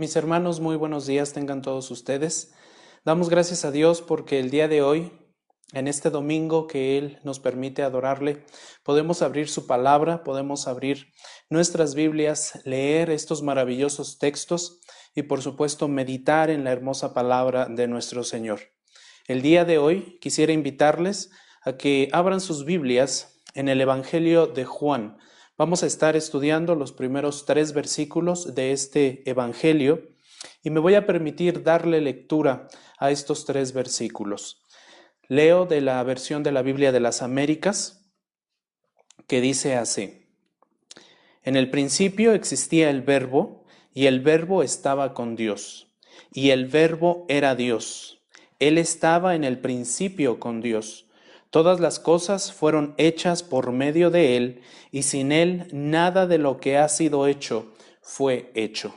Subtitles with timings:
[0.00, 2.54] Mis hermanos, muy buenos días tengan todos ustedes.
[3.04, 5.12] Damos gracias a Dios porque el día de hoy,
[5.74, 8.46] en este domingo que Él nos permite adorarle,
[8.82, 11.12] podemos abrir su palabra, podemos abrir
[11.50, 14.80] nuestras Biblias, leer estos maravillosos textos
[15.14, 18.60] y por supuesto meditar en la hermosa palabra de nuestro Señor.
[19.28, 21.30] El día de hoy quisiera invitarles
[21.62, 25.18] a que abran sus Biblias en el Evangelio de Juan,
[25.60, 30.08] Vamos a estar estudiando los primeros tres versículos de este Evangelio
[30.62, 32.68] y me voy a permitir darle lectura
[32.98, 34.64] a estos tres versículos.
[35.28, 38.10] Leo de la versión de la Biblia de las Américas
[39.26, 40.30] que dice así.
[41.42, 45.92] En el principio existía el verbo y el verbo estaba con Dios
[46.32, 48.22] y el verbo era Dios.
[48.60, 51.09] Él estaba en el principio con Dios.
[51.50, 56.60] Todas las cosas fueron hechas por medio de Él, y sin Él nada de lo
[56.60, 58.94] que ha sido hecho fue hecho.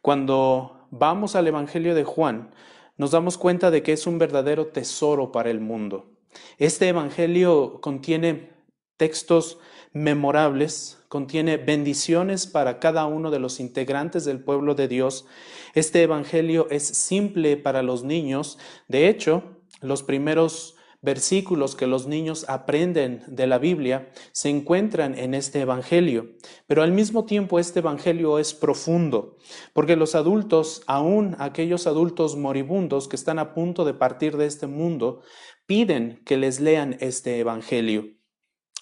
[0.00, 2.50] Cuando vamos al Evangelio de Juan,
[2.96, 6.10] nos damos cuenta de que es un verdadero tesoro para el mundo.
[6.58, 8.50] Este Evangelio contiene
[8.96, 9.58] textos
[9.92, 15.26] memorables, contiene bendiciones para cada uno de los integrantes del pueblo de Dios.
[15.74, 18.58] Este Evangelio es simple para los niños.
[18.88, 19.42] De hecho,
[19.80, 26.30] los primeros versículos que los niños aprenden de la Biblia se encuentran en este Evangelio,
[26.66, 29.36] pero al mismo tiempo este Evangelio es profundo,
[29.74, 34.68] porque los adultos, aún aquellos adultos moribundos que están a punto de partir de este
[34.68, 35.22] mundo,
[35.66, 38.06] piden que les lean este Evangelio.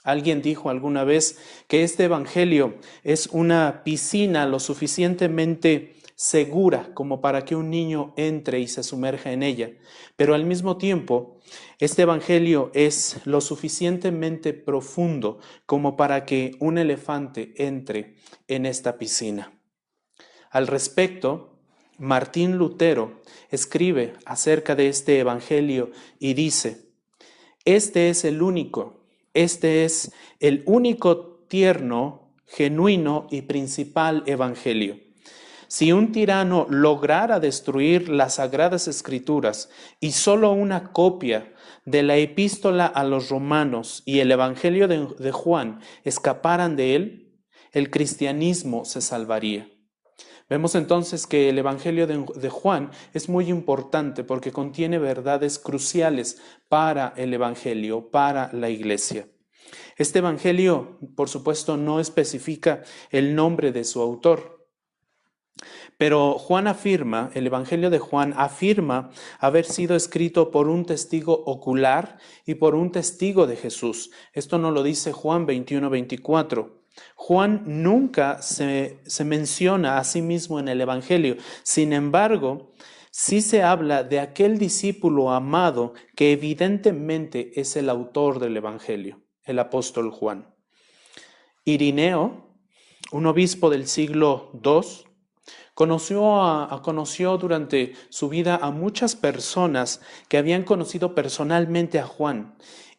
[0.02, 7.46] Alguien dijo alguna vez que este Evangelio es una piscina lo suficientemente segura como para
[7.46, 9.70] que un niño entre y se sumerja en ella.
[10.16, 11.40] Pero al mismo tiempo,
[11.78, 18.16] este Evangelio es lo suficientemente profundo como para que un elefante entre
[18.48, 19.58] en esta piscina.
[20.50, 21.58] Al respecto,
[21.96, 26.90] Martín Lutero escribe acerca de este Evangelio y dice,
[27.64, 35.09] este es el único, este es el único tierno, genuino y principal Evangelio
[35.70, 39.70] si un tirano lograra destruir las sagradas escrituras
[40.01, 41.55] y solo una copia
[41.85, 47.36] de la epístola a los romanos y el Evangelio de, Juan escaparan de él,
[47.70, 49.70] el cristianismo se salvaría.
[50.48, 57.14] Vemos entonces que el Evangelio de, Juan es muy importante porque contiene verdades cruciales para
[57.17, 59.29] el Evangelio, para la iglesia.
[59.97, 62.83] Este Evangelio, por supuesto, no especifica
[63.13, 64.59] el nombre de su autor,
[66.00, 72.16] pero Juan afirma, el Evangelio de Juan afirma haber sido escrito por un testigo ocular
[72.46, 74.10] y por un testigo de Jesús.
[74.33, 76.84] Esto no lo dice Juan 21, 24.
[77.16, 81.36] Juan nunca se, se menciona a sí mismo en el Evangelio.
[81.64, 82.72] Sin embargo,
[83.10, 89.58] sí se habla de aquel discípulo amado que evidentemente es el autor del Evangelio, el
[89.58, 90.48] apóstol Juan.
[91.66, 92.56] Irineo,
[93.12, 95.09] un obispo del siglo II,
[95.75, 102.57] Conoció, conoció durante su vida a muchas personas que habían conocido personalmente a Juan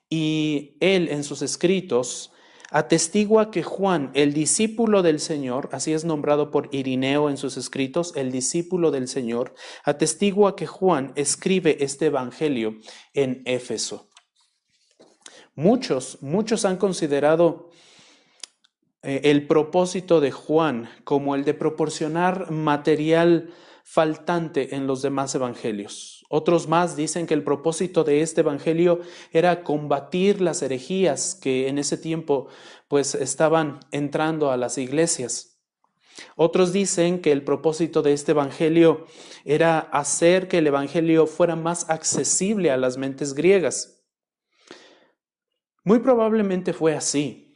[0.10, 2.32] y él en sus escritos
[2.72, 8.14] atestigua que Juan, el discípulo del Señor, así es nombrado por Irineo en sus escritos,
[8.16, 9.54] el discípulo del Señor,
[9.84, 12.78] atestigua que Juan escribe este Evangelio
[13.14, 14.10] en Éfeso.
[15.54, 17.71] Muchos, muchos han considerado
[19.04, 23.54] el propósito de Juan como el de proporcionar material
[23.84, 26.26] faltante en los demás evangelios.
[26.30, 29.02] Otros más dicen que el propósito de este evangelio
[29.34, 32.48] era combatir las herejías que en ese tiempo
[32.88, 35.60] pues estaban entrando a las iglesias.
[36.36, 39.06] Otros dicen que el propósito de este evangelio
[39.44, 44.04] era hacer que el evangelio fuera más accesible a las mentes griegas.
[45.84, 47.51] Muy probablemente fue así,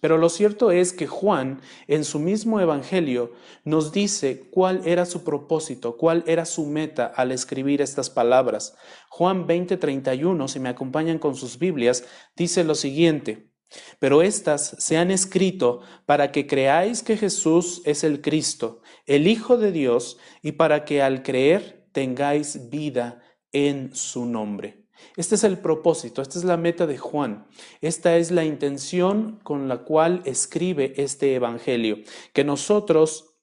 [0.00, 3.32] pero lo cierto es que Juan, en su mismo Evangelio,
[3.64, 8.76] nos dice cuál era su propósito, cuál era su meta al escribir estas palabras.
[9.08, 12.04] Juan 20:31, si me acompañan con sus Biblias,
[12.36, 13.50] dice lo siguiente,
[13.98, 19.56] pero estas se han escrito para que creáis que Jesús es el Cristo, el Hijo
[19.56, 23.22] de Dios, y para que al creer tengáis vida
[23.52, 24.79] en su nombre.
[25.16, 27.46] Este es el propósito, esta es la meta de Juan,
[27.80, 31.98] esta es la intención con la cual escribe este Evangelio,
[32.32, 33.36] que nosotros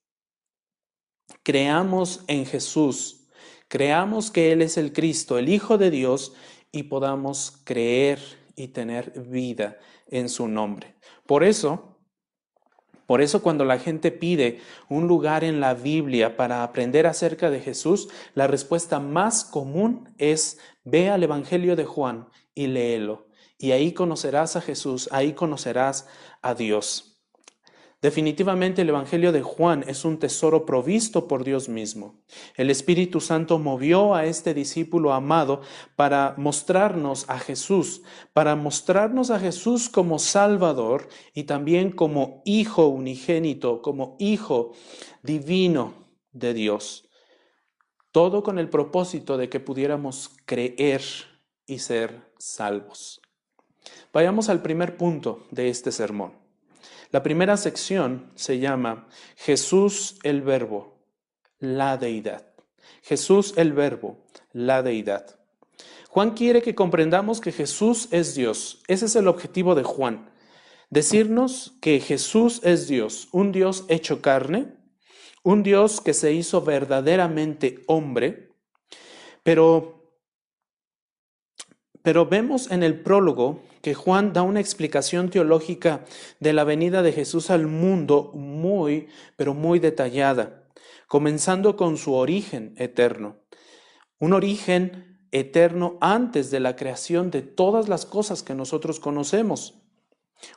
[1.43, 3.27] creamos en Jesús,
[3.67, 6.33] creamos que Él es el Cristo, el Hijo de Dios,
[6.71, 8.19] y podamos creer
[8.55, 9.77] y tener vida
[10.07, 10.95] en su nombre.
[11.25, 11.97] Por eso,
[13.07, 17.61] Por eso cuando la gente pide un lugar en la Biblia para aprender acerca de
[17.61, 23.27] Jesús, la respuesta más común es ve al Evangelio de Juan y léelo.
[23.57, 26.07] Y ahí conocerás a Jesús, ahí conocerás
[26.41, 27.17] a Dios.
[27.99, 32.21] Definitivamente el Evangelio de Juan es un tesoro provisto por Dios mismo.
[32.55, 35.61] El Espíritu Santo movió a este discípulo amado
[35.95, 38.03] para mostrarnos a Jesús,
[38.33, 44.73] para mostrarnos a Jesús como Salvador y también como Hijo unigénito, como Hijo
[45.23, 45.95] divino
[46.33, 47.06] de Dios.
[48.17, 51.03] Todo con el propósito de que pudiéramos creer
[51.67, 53.21] y ser salvos.
[54.11, 56.33] Vayamos al primer punto de este sermón.
[57.11, 60.97] La primera sección se llama Jesús el Verbo,
[61.59, 62.43] la deidad.
[63.03, 64.17] Jesús el Verbo,
[64.51, 65.39] la deidad.
[66.09, 68.81] Juan quiere que comprendamos que Jesús es Dios.
[68.87, 70.27] Ese es el objetivo de Juan.
[70.89, 74.76] Decirnos que Jesús es Dios, un Dios hecho carne,
[75.47, 78.49] un Dios que se hizo verdaderamente hombre,
[79.43, 79.93] pero
[82.03, 86.03] pero vemos en el prólogo que Juan da una explicación teológica
[86.41, 89.07] de la venida de Jesús al mundo muy,
[89.37, 90.67] pero muy detallada,
[91.07, 93.37] comenzando con su origen eterno.
[94.19, 99.86] Un origen eterno antes de la creación de todas las cosas que nosotros conocemos.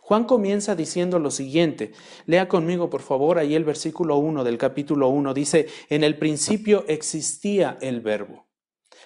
[0.00, 1.92] Juan comienza diciendo lo siguiente,
[2.26, 6.84] lea conmigo por favor ahí el versículo 1 del capítulo 1, dice, en el principio
[6.88, 8.50] existía el verbo.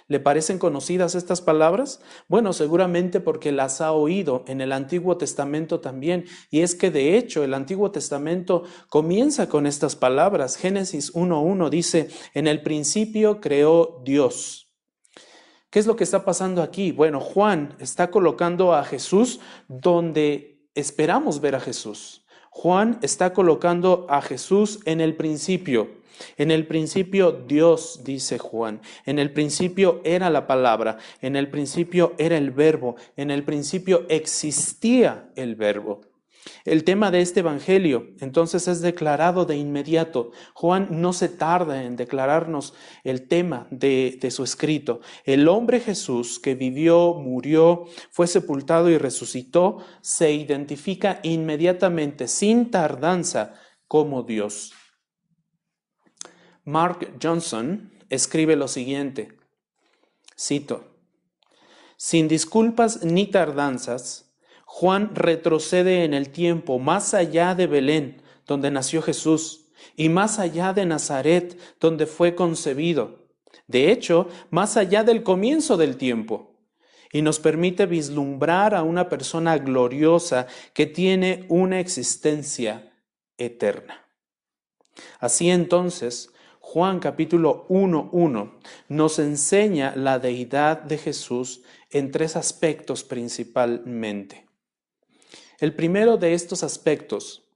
[0.06, 2.00] ¿Le parecen conocidas estas palabras?
[2.28, 6.26] Bueno, seguramente porque las ha oído en el Antiguo Testamento también.
[6.50, 10.56] Y es que de hecho el Antiguo Testamento comienza con estas palabras.
[10.56, 14.70] Génesis 1.1 dice, en el principio creó Dios.
[15.70, 16.92] ¿Qué es lo que está pasando aquí?
[16.92, 22.24] Bueno, Juan está colocando a Jesús donde esperamos ver a Jesús.
[22.50, 25.90] Juan está colocando a Jesús en el principio.
[26.36, 32.14] En el principio Dios, dice Juan, en el principio era la palabra, en el principio
[32.18, 36.02] era el verbo, en el principio existía el verbo.
[36.64, 40.32] El tema de este Evangelio entonces es declarado de inmediato.
[40.54, 45.00] Juan no se tarda en declararnos el tema de, su escrito.
[45.24, 53.54] El hombre Jesús que vivió, murió, fue sepultado y resucitó, se identifica inmediatamente, sin tardanza,
[53.86, 54.72] como Dios.
[56.64, 59.36] Mark Johnson escribe lo siguiente,
[60.38, 60.96] cito,
[61.96, 64.23] sin disculpas ni tardanzas,
[64.76, 70.72] Juan retrocede en el tiempo más allá de Belén, donde nació Jesús, y más allá
[70.72, 73.28] de Nazaret, donde fue concebido.
[73.68, 76.56] De hecho, más allá del comienzo del tiempo.
[77.12, 82.92] Y nos permite vislumbrar a una persona gloriosa que tiene una existencia
[83.38, 84.04] eterna.
[85.20, 88.54] Así entonces, Juan capítulo 1.1
[88.88, 94.43] nos enseña la deidad de Jesús en tres aspectos principalmente.
[95.58, 97.48] El primero de estos aspectos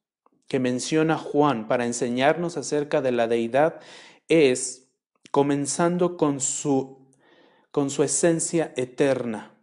[0.46, 3.80] que menciona Juan para enseñarnos acerca de la deidad
[4.28, 4.88] es
[5.30, 7.06] comenzando con su,
[7.70, 9.54] con su esencia eterna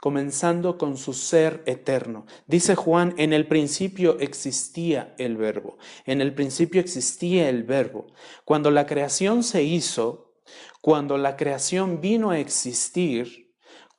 [0.00, 2.26] comenzando con su ser eterno.
[2.46, 8.06] Dice Juan, en el principio existía el verbo, en el principio existía el verbo.
[8.44, 10.32] Cuando la creación se hizo,
[10.80, 13.49] cuando la creación vino a existir,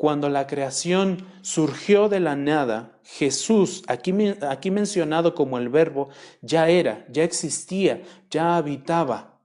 [0.02, 6.10] cuando la creación surgió de la nada, Jesús, aquí, aquí mencionado como el verbo,
[6.42, 9.40] ya era, ya existía, ya habitaba,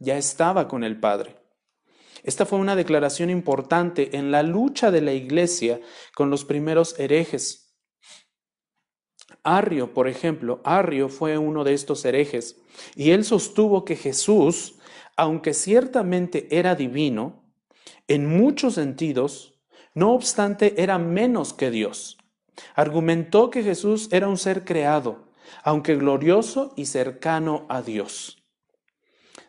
[0.00, 1.36] ya estaba con el Padre.
[2.24, 5.80] Esta fue una declaración importante en la lucha de la iglesia
[6.16, 7.72] con los primeros herejes.
[9.44, 12.60] Arrio, por ejemplo, Arrio fue uno de estos herejes
[12.96, 14.80] y él sostuvo que Jesús,
[15.16, 17.44] aunque ciertamente era divino,
[18.08, 19.54] en muchos sentidos,
[19.94, 22.18] no obstante era menos que Dios.
[22.74, 25.28] Argumentó que Jesús era un ser creado,
[25.62, 28.42] aunque glorioso y cercano a Dios.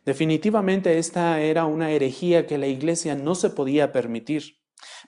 [0.06, 4.60] Definitivamente esta era una herejía que la iglesia no se podía permitir.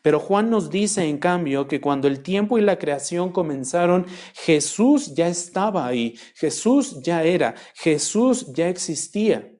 [0.01, 5.13] Pero Juan nos dice, en cambio, que cuando el tiempo y la creación comenzaron, Jesús
[5.15, 9.51] ya estaba ahí, Jesús ya era, Jesús ya existía.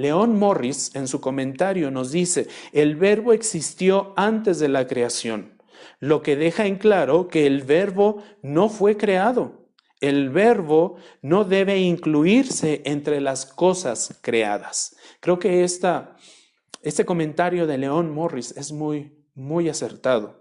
[0.00, 5.60] León Morris en su comentario nos dice, el verbo existió antes de la creación,
[5.98, 9.60] lo que deja en claro que el verbo no fue creado.
[10.00, 14.96] El verbo no debe incluirse entre las cosas creadas.
[15.20, 20.40] Creo que este comentario de León Morris es muy, muy acertado.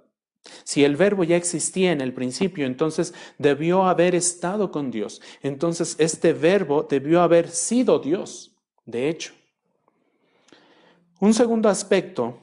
[0.63, 5.21] Si el verbo ya existía en el principio, entonces debió haber estado con Dios.
[5.41, 9.33] Entonces este verbo debió haber sido Dios, de hecho.
[11.19, 12.39] Un segundo aspecto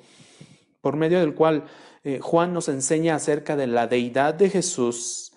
[0.80, 1.64] por medio del cual
[2.04, 5.32] eh, Juan nos enseña acerca de la deidad de Jesús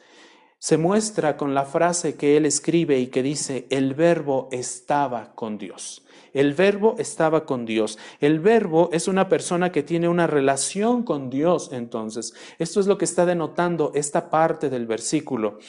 [0.60, 5.58] se muestra con la frase que él escribe y que dice, el verbo estaba con
[5.58, 6.06] Dios.
[6.34, 7.98] El verbo estaba con Dios.
[8.20, 12.34] El verbo es una persona que tiene una relación con Dios entonces.
[12.60, 15.60] Esto es lo que está denotando esta parte del versículo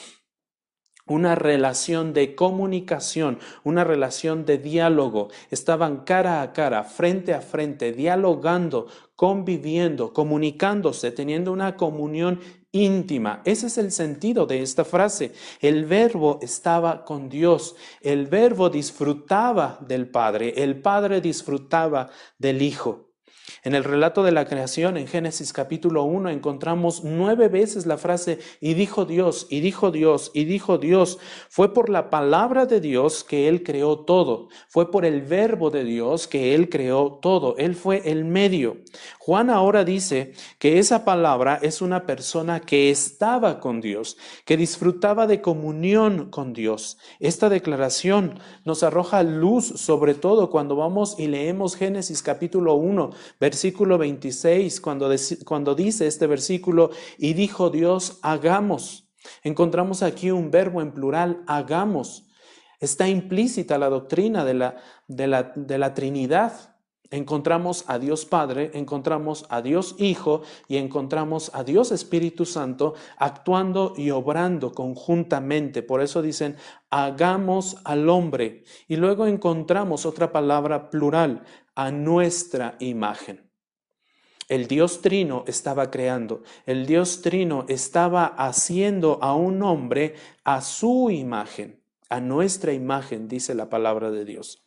[1.11, 5.29] una relación de comunicación, una relación de diálogo.
[5.49, 12.39] Estaban cara a cara, frente a frente, dialogando, conviviendo, comunicándose, teniendo una comunión
[12.71, 13.41] íntima.
[13.45, 15.33] Ese es el sentido de esta frase.
[15.59, 23.10] El verbo estaba con Dios, el verbo disfrutaba del Padre, el Padre disfrutaba del Hijo.
[23.63, 28.39] En el relato de la creación, en Génesis capítulo 1, encontramos nueve veces la frase,
[28.59, 31.19] y dijo Dios, y dijo Dios, y dijo Dios.
[31.47, 34.47] Fue por la palabra de Dios que Él creó todo.
[34.67, 37.55] Fue por el verbo de Dios que Él creó todo.
[37.57, 38.77] Él fue el medio.
[39.19, 45.27] Juan ahora dice que esa palabra es una persona que estaba con Dios, que disfrutaba
[45.27, 46.97] de comunión con Dios.
[47.19, 53.50] Esta declaración nos arroja luz sobre todo cuando vamos y leemos Génesis capítulo 1, versículo
[53.51, 55.09] 26, cuando,
[55.45, 59.09] cuando dice este versículo, y dijo Dios, hagamos.
[59.43, 62.27] Encontramos aquí un verbo en plural, hagamos.
[62.79, 64.77] Está implícita la doctrina de la,
[65.07, 66.71] de la, de la Trinidad.
[67.11, 73.93] Encontramos a Dios Padre, encontramos a Dios Hijo y encontramos a Dios Espíritu Santo actuando
[73.97, 75.83] y obrando conjuntamente.
[75.83, 76.55] Por eso dicen,
[76.89, 78.63] hagamos al hombre.
[78.87, 81.43] Y luego encontramos otra palabra plural,
[81.75, 83.49] a nuestra imagen.
[84.47, 91.09] El Dios Trino estaba creando, el Dios Trino estaba haciendo a un hombre a su
[91.09, 94.61] imagen, a nuestra imagen, dice la palabra de Dios.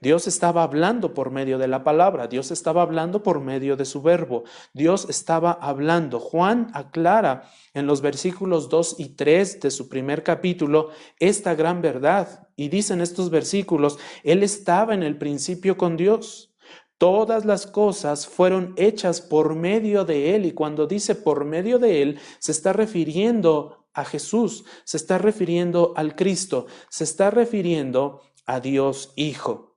[0.00, 4.00] Dios estaba hablando por medio de la palabra, Dios estaba hablando por medio de su
[4.00, 6.20] verbo, Dios estaba hablando.
[6.20, 12.48] Juan aclara en los versículos 2 y 3 de su primer capítulo esta gran verdad
[12.54, 16.54] y dice en estos versículos, Él estaba en el principio con Dios.
[16.96, 22.02] Todas las cosas fueron hechas por medio de Él y cuando dice por medio de
[22.02, 28.60] Él se está refiriendo a Jesús, se está refiriendo al Cristo, se está refiriendo a
[28.60, 29.67] Dios Hijo.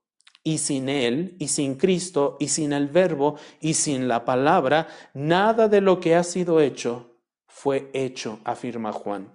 [0.43, 5.67] Y sin Él, y sin Cristo, y sin el Verbo, y sin la palabra, nada
[5.67, 7.11] de lo que ha sido hecho
[7.47, 9.31] fue hecho, afirma Juan.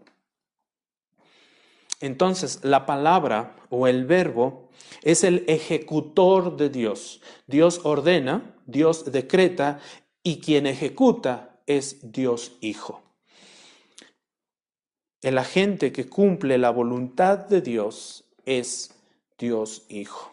[2.01, 4.71] Entonces, la palabra o el verbo
[5.03, 7.21] es el ejecutor de Dios.
[7.47, 9.81] Dios ordena, Dios decreta,
[10.23, 13.03] y quien ejecuta es Dios Hijo.
[15.23, 18.95] El agente que cumple la voluntad de Dios es
[19.39, 20.31] Dios Hijo.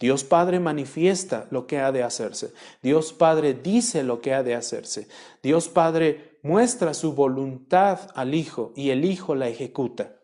[0.00, 2.54] Dios Padre manifiesta lo que ha de hacerse.
[2.82, 5.08] Dios Padre dice lo que ha de hacerse.
[5.42, 10.16] Dios Padre muestra su voluntad al Hijo y el Hijo la ejecuta.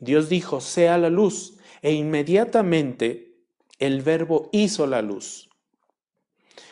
[0.00, 3.36] Dios dijo, sea la luz, e inmediatamente
[3.78, 5.48] el verbo hizo la luz.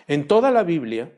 [0.09, 1.13] En toda la Biblia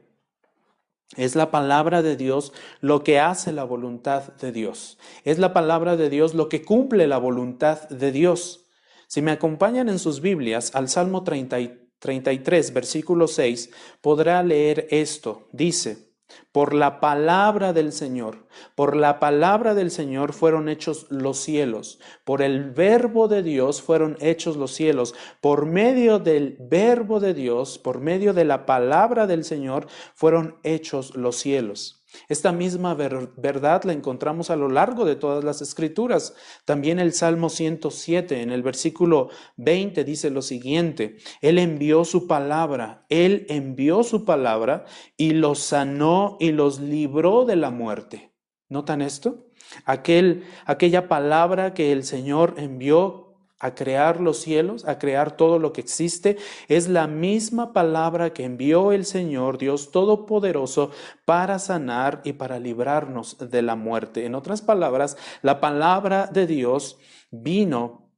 [1.17, 4.99] es la palabra de Dios lo que hace la voluntad de Dios.
[5.25, 8.68] Es la palabra de Dios lo que cumple la voluntad de Dios.
[9.09, 13.71] Si me acompañan en sus Biblias al Salmo 33, versículo 6,
[14.03, 15.49] podrá leer esto.
[15.51, 16.13] Dice,
[16.53, 22.43] por la palabra del Señor, por la palabra del Señor fueron hechos los cielos, por
[22.43, 28.01] el verbo de Dios fueron hechos los cielos, por medio del verbo de Dios, por
[28.01, 31.98] medio de la palabra del Señor fueron hechos los cielos.
[32.29, 36.35] Esta misma verdad la encontramos a lo largo de todas las escrituras.
[36.65, 43.05] También el Salmo 107 en el versículo 20 dice lo siguiente, Él envió su palabra,
[43.09, 44.85] Él envió su palabra
[45.17, 48.33] y los sanó y los libró de la muerte.
[48.69, 49.47] ¿Notan esto?
[49.85, 53.28] Aquel, aquella palabra que el Señor envió
[53.61, 56.37] a crear los cielos, a crear todo lo que existe,
[56.69, 60.91] es la misma palabra que envió el Señor Dios Todopoderoso
[61.25, 64.27] para sanar y para librarnos de la muerte.
[64.27, 66.99] En otras palabras, la palabra de Dios
[67.31, 68.13] vino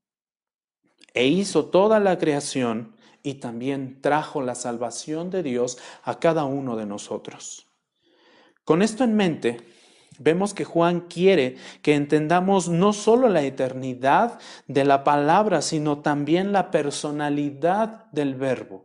[1.15, 6.77] e hizo toda la creación y también trajo la salvación de Dios a cada uno
[6.77, 7.67] de nosotros.
[8.65, 9.57] Con esto en mente,
[10.21, 16.53] vemos que Juan quiere que entendamos no solo la eternidad de la palabra, sino también
[16.53, 18.85] la personalidad del verbo.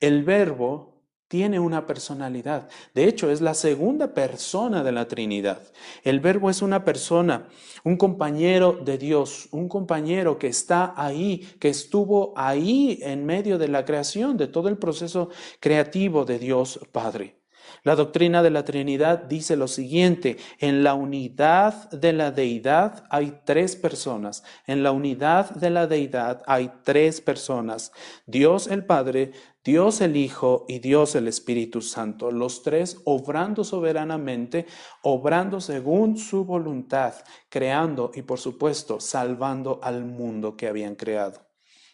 [0.00, 0.90] El verbo
[1.28, 2.68] tiene una personalidad.
[2.92, 5.62] De hecho, es la segunda persona de la Trinidad.
[6.02, 7.46] El verbo es una persona,
[7.84, 13.68] un compañero de Dios, un compañero que está ahí, que estuvo ahí en medio de
[13.68, 15.28] la creación, de todo el proceso
[15.60, 17.39] creativo de Dios Padre.
[17.82, 23.40] La doctrina de la Trinidad dice lo siguiente, en la unidad de la deidad hay
[23.44, 27.92] tres personas, en la unidad de la deidad hay tres personas,
[28.26, 34.66] Dios el Padre, Dios el Hijo y Dios el Espíritu Santo, los tres obrando soberanamente,
[35.02, 37.14] obrando según su voluntad,
[37.50, 41.50] creando y por supuesto salvando al mundo que habían creado.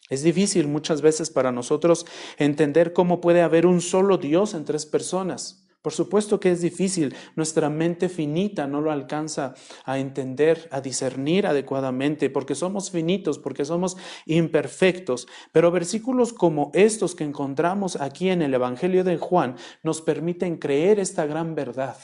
[0.09, 2.07] Es difícil muchas veces para nosotros
[2.39, 5.66] entender cómo puede haber un solo Dios en tres personas.
[5.87, 11.47] Por supuesto que es difícil, nuestra mente finita no lo alcanza a entender, a discernir
[11.47, 15.29] adecuadamente, porque somos finitos, porque somos imperfectos.
[15.53, 20.99] Pero versículos como estos que encontramos aquí en el Evangelio de Juan nos permiten creer
[20.99, 21.97] esta gran verdad,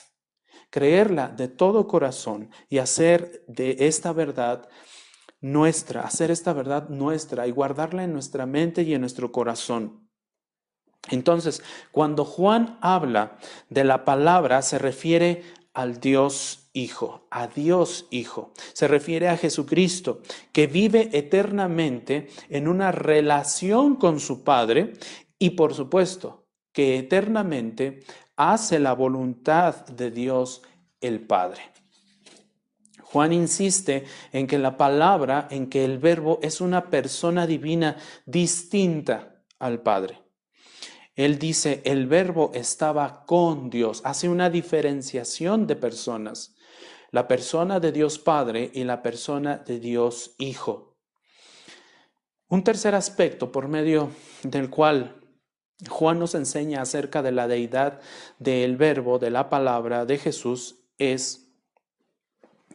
[0.70, 4.68] creerla de todo corazón y hacer de esta verdad
[5.40, 10.01] nuestra, hacer esta verdad nuestra y guardarla en nuestra mente y en nuestro corazón.
[11.10, 15.42] Entonces, cuando Juan habla de la palabra, se refiere
[15.74, 18.52] al Dios Hijo, a Dios Hijo.
[18.72, 24.94] Se refiere a Jesucristo, que vive eternamente en una relación con su Padre
[25.38, 28.00] y, por supuesto, que eternamente
[28.36, 30.62] hace la voluntad de Dios
[31.00, 31.62] el Padre.
[33.02, 39.42] Juan insiste en que la palabra, en que el verbo es una persona divina distinta
[39.58, 40.21] al Padre.
[41.14, 46.54] Él dice, el verbo estaba con Dios, hace una diferenciación de personas,
[47.10, 50.96] la persona de Dios Padre y la persona de Dios Hijo.
[52.48, 54.10] Un tercer aspecto por medio
[54.42, 55.22] del cual
[55.88, 58.00] Juan nos enseña acerca de la deidad
[58.38, 61.48] del verbo, de la palabra de Jesús, es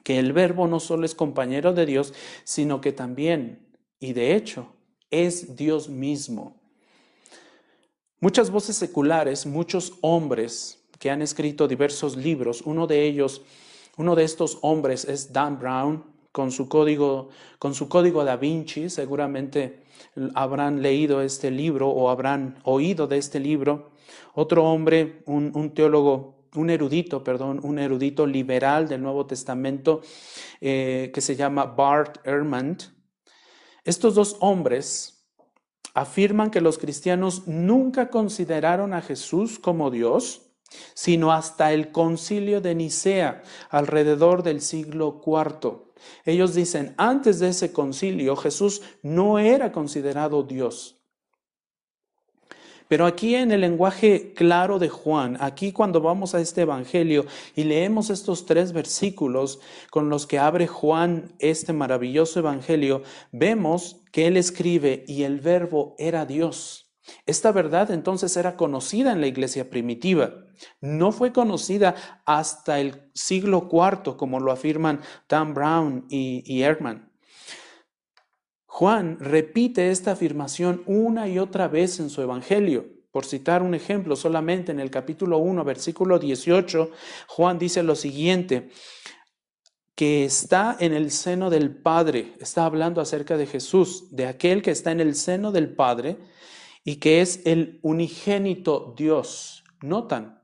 [0.03, 2.13] que el verbo no solo es compañero de Dios,
[2.43, 3.67] sino que también,
[3.99, 4.73] y de hecho,
[5.09, 6.56] es Dios mismo.
[8.19, 13.43] Muchas voces seculares, muchos hombres que han escrito diversos libros, uno de ellos,
[13.95, 18.89] uno de estos hombres es Dan Brown, con su código, con su código da Vinci,
[18.89, 19.83] seguramente
[20.33, 23.91] habrán leído este libro o habrán oído de este libro.
[24.33, 30.01] Otro hombre, un, teólogo, un erudito, perdón, un erudito liberal del Nuevo Testamento
[30.59, 32.77] eh, que se llama Bart Ehrman.
[33.83, 35.16] Estos dos hombres
[35.97, 40.43] afirman que los cristianos nunca consideraron a Jesús como Dios,
[40.93, 45.87] sino hasta el concilio de Nicea, alrededor del siglo IV.
[46.23, 50.97] Ellos dicen, antes de ese concilio Jesús no era considerado Dios.
[52.87, 57.63] Pero aquí en el lenguaje claro de Juan, aquí cuando vamos a este Evangelio y
[57.63, 64.35] leemos estos tres versículos con los que abre Juan este maravilloso Evangelio, vemos que él
[64.35, 66.91] escribe y el verbo era Dios.
[67.27, 70.33] Esta verdad entonces era conocida en la iglesia primitiva.
[70.81, 71.93] No fue conocida
[72.25, 76.65] hasta el siglo IV, como lo afirman Dan Brown y, y
[78.65, 82.87] Juan repite esta afirmación una y otra vez en su Evangelio.
[83.11, 86.89] Por citar un ejemplo, solamente en el capítulo 1, versículo 18,
[87.27, 88.71] Juan dice lo siguiente,
[89.97, 94.69] que está en el seno del Padre, está hablando acerca de Jesús, de aquel que
[94.69, 96.19] está en el seno del Padre
[96.83, 99.63] y que es el unigénito Dios.
[99.81, 100.43] Notan,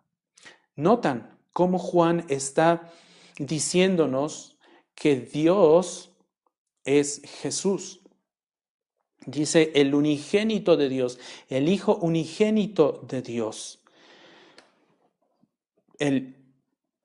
[0.76, 2.92] notan cómo Juan está
[3.38, 4.58] diciéndonos
[4.96, 6.16] que Dios
[6.84, 8.02] es Jesús.
[9.28, 13.84] Dice el unigénito de Dios, el Hijo unigénito de Dios.
[16.00, 16.38] El,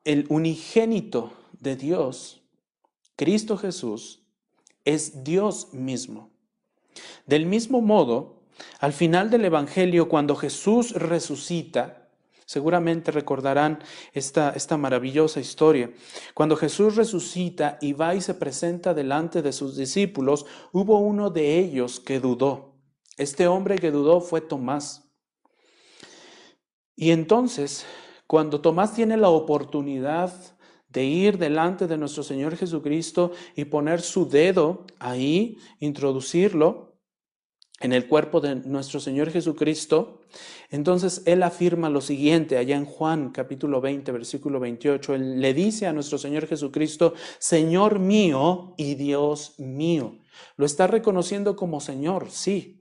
[0.04, 2.42] el unigénito de Dios,
[3.16, 4.22] Cristo Jesús,
[4.84, 6.30] es Dios mismo.
[7.26, 8.42] Del mismo modo,
[8.80, 12.08] al final del Evangelio, cuando Jesús resucita,
[12.48, 13.78] Seguramente recordarán
[14.14, 15.92] esta, esta maravillosa historia.
[16.32, 21.58] Cuando Jesús resucita y va y se presenta delante de sus discípulos, hubo uno de
[21.58, 22.72] ellos que dudó.
[23.18, 25.12] Este hombre que dudó fue Tomás.
[26.96, 27.84] Y entonces,
[28.26, 30.32] cuando Tomás tiene la oportunidad
[30.88, 36.88] de ir delante de nuestro Señor Jesucristo y poner su dedo ahí, introducirlo,
[37.80, 40.20] en el cuerpo de nuestro Señor Jesucristo,
[40.70, 45.86] entonces Él afirma lo siguiente, allá en Juan capítulo 20, versículo 28, Él le dice
[45.86, 50.18] a nuestro Señor Jesucristo, Señor mío y Dios mío.
[50.56, 52.77] Lo está reconociendo como Señor, sí,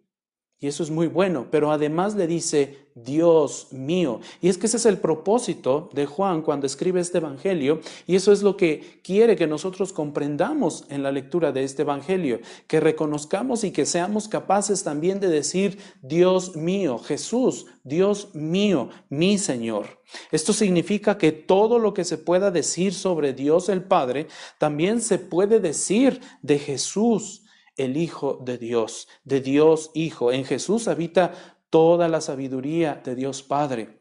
[0.60, 4.22] Y eso es muy bueno, pero además le dice, Dios mío.
[4.42, 8.32] Y es que ese es el propósito de Juan cuando escribe este Evangelio, y eso
[8.32, 13.64] es lo que quiere que nosotros comprendamos en la lectura de este Evangelio, que reconozcamos
[13.64, 20.02] y que seamos capaces también de decir, Dios mío, Jesús, Dios mío, mi Señor.
[20.32, 25.20] Esto significa que todo lo que se pueda decir sobre Dios el Padre, también se
[25.20, 27.44] puede decir de Jesús
[27.78, 30.32] el Hijo de Dios, de Dios Hijo.
[30.32, 31.34] En Jesús habita
[31.70, 34.00] toda la sabiduría de Dios Padre.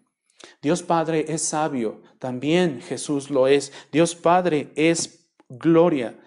[0.63, 3.73] Dios Padre es sabio, también Jesús lo es.
[3.93, 6.19] Dios Padre es gloria,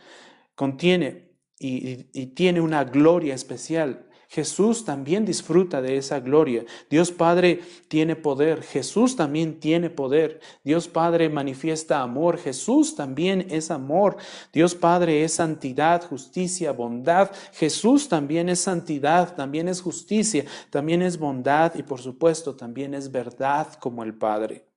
[0.55, 4.08] contiene y, tiene una gloria especial.
[4.31, 6.63] Jesús también disfruta de esa gloria.
[6.87, 8.61] Dios Padre tiene poder.
[8.61, 10.39] Jesús también tiene poder.
[10.63, 12.37] Dios Padre manifiesta amor.
[12.37, 14.17] Jesús también es amor.
[14.53, 17.31] Dios Padre es santidad, justicia, bondad.
[17.53, 23.11] Jesús también es santidad, también es justicia, también es bondad y por supuesto también es
[23.11, 24.67] verdad como el Padre.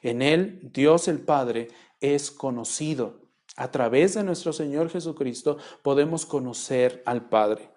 [0.00, 1.68] En Él, Dios el Padre
[2.00, 3.20] es conocido.
[3.56, 7.71] A través de nuestro Señor Jesucristo podemos conocer al Padre.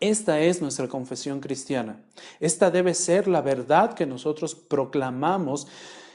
[0.00, 2.02] Esta es nuestra confesión cristiana.
[2.40, 5.66] Esta debe ser la verdad que nosotros proclamamos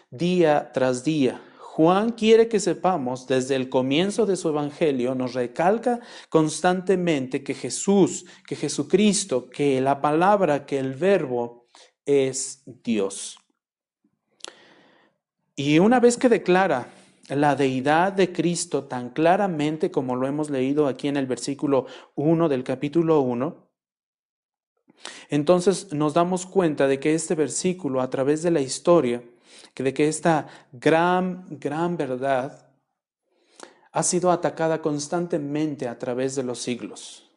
[0.09, 1.39] día tras día.
[1.59, 8.25] Juan quiere que sepamos desde el comienzo de su evangelio, nos recalca constantemente que Jesús,
[8.47, 11.67] que Jesucristo, que la palabra, que el verbo
[12.05, 13.37] es Dios.
[15.55, 16.87] Y una vez que declara
[17.29, 22.49] la deidad de Cristo tan claramente como lo hemos leído aquí en el versículo 1
[22.49, 23.64] del capítulo 1,
[25.29, 29.23] entonces nos damos cuenta de que este versículo, a través de la historia,
[29.84, 32.69] de que esta gran, gran verdad
[33.91, 37.29] ha sido atacada constantemente a través de los siglos.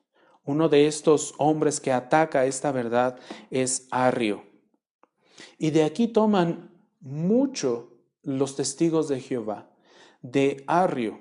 [0.44, 3.18] Uno de estos hombres que ataca esta verdad
[3.51, 4.44] es Arrio.
[5.59, 7.92] Y de aquí toman mucho
[8.23, 9.71] los testigos de Jehová,
[10.23, 11.21] de Arrio.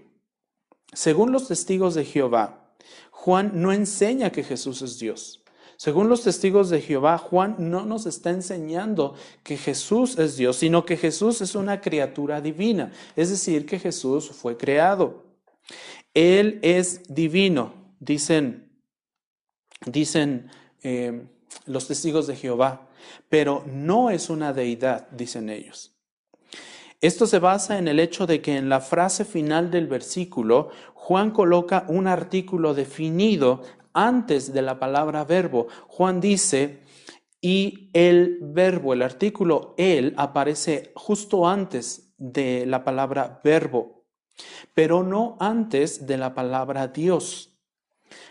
[0.94, 2.74] Según los testigos de Jehová,
[3.12, 5.44] Juan no enseña que Jesús es Dios.
[5.78, 9.14] Según los testigos de Jehová, Juan no nos está enseñando
[9.44, 14.30] que Jesús es Dios, sino que Jesús es una criatura divina, es decir, que Jesús
[14.30, 15.24] fue creado.
[16.16, 18.72] Él es divino, dicen,
[19.86, 20.50] dicen
[20.82, 21.28] eh,
[21.68, 22.90] los testigos de Jehová,
[23.30, 25.94] pero no es una deidad, dicen ellos.
[27.02, 31.30] Esto se basa en el hecho de que en la frase final del versículo, Juan
[31.30, 33.62] coloca un artículo definido
[33.98, 35.68] antes de la palabra verbo.
[35.88, 36.84] Juan dice,
[37.42, 44.06] y el verbo, el artículo él, aparece justo antes de la palabra verbo,
[44.74, 47.58] pero no antes de la palabra Dios.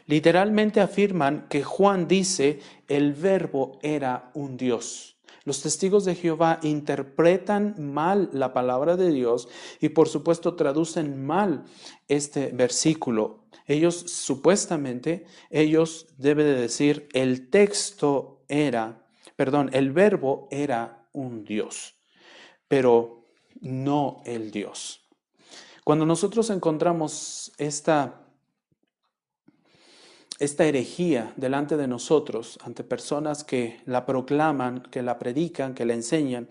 [0.07, 5.17] Literalmente afirman que Juan dice, el verbo era un Dios.
[5.45, 9.49] Los testigos de Jehová interpretan mal la palabra de Dios
[9.81, 11.65] y por supuesto traducen mal
[12.09, 13.46] este versículo.
[13.67, 21.97] Ellos supuestamente, ellos deben de decir, el texto era, perdón, el verbo era un Dios,
[22.69, 23.25] pero
[23.61, 25.09] no el Dios.
[25.83, 28.27] Cuando nosotros encontramos esta,
[30.39, 35.95] esta herejía delante de nosotros, ante personas que la proclaman, que la predican, que la
[35.95, 36.49] enseñan,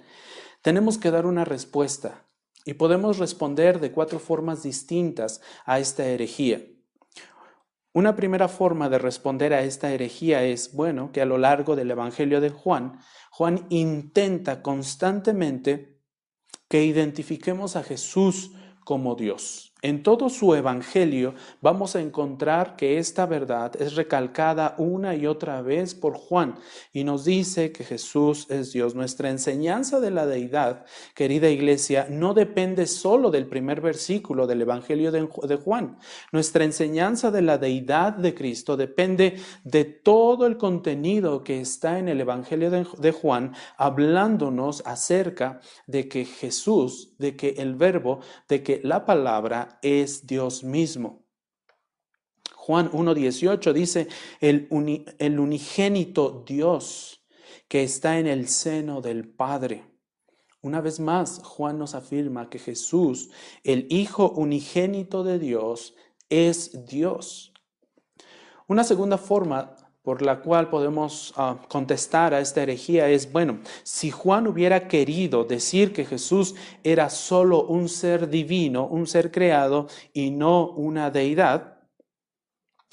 [0.62, 2.25] tenemos que dar una respuesta.
[2.65, 6.65] Y podemos responder de cuatro formas distintas a esta herejía.
[7.95, 11.91] Una primera forma de responder a esta herejía es, bueno, que a lo largo del
[11.91, 12.99] Evangelio de Juan,
[13.31, 16.01] Juan intenta constantemente
[16.67, 18.51] que identifiquemos a Jesús
[18.84, 19.73] como Dios.
[19.82, 25.62] En todo su evangelio vamos a encontrar que esta verdad es recalcada una y otra
[25.62, 26.56] vez por Juan
[26.92, 28.96] y nos dice que Jesús es Dios.
[28.96, 35.12] Nuestra enseñanza de la deidad, querida iglesia, no depende solo del primer versículo del evangelio
[35.12, 36.00] de Juan.
[36.32, 42.08] Nuestra enseñanza de la deidad de Cristo depende de todo el contenido que está en
[42.08, 48.82] el evangelio de Juan, hablándonos acerca de que Jesús, de que el verbo, de que
[48.84, 51.25] la palabra es Dios mismo.
[52.56, 54.08] Juan 1.18 dice,
[54.39, 54.67] el,
[55.19, 57.23] el unigénito Dios
[57.67, 59.86] que está en el seno del Padre.
[60.62, 63.30] Una vez más, Juan nos afirma que Jesús,
[63.63, 65.93] el Hijo unigénito de Dios,
[66.30, 67.54] es Dios.
[68.67, 69.75] Una segunda forma
[70.06, 75.46] por la cual podemos ah, contestar a esta herejía es, bueno, si Juan hubiera querido
[75.46, 81.80] decir que Jesús era solo un ser divino, un ser creado y no una deidad,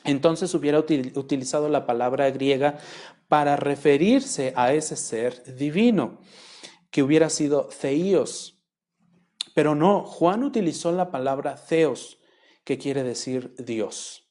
[0.04, 2.78] entonces hubiera utilizado la palabra griega
[3.28, 6.18] para referirse a ese ser divino,
[6.90, 8.58] que hubiera sido theos.
[9.54, 12.18] Pero no, Juan utilizó la palabra theos,
[12.64, 14.21] que quiere decir Dios.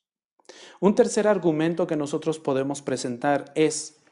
[0.79, 4.03] Un tercer argumento que nosotros podemos presentar es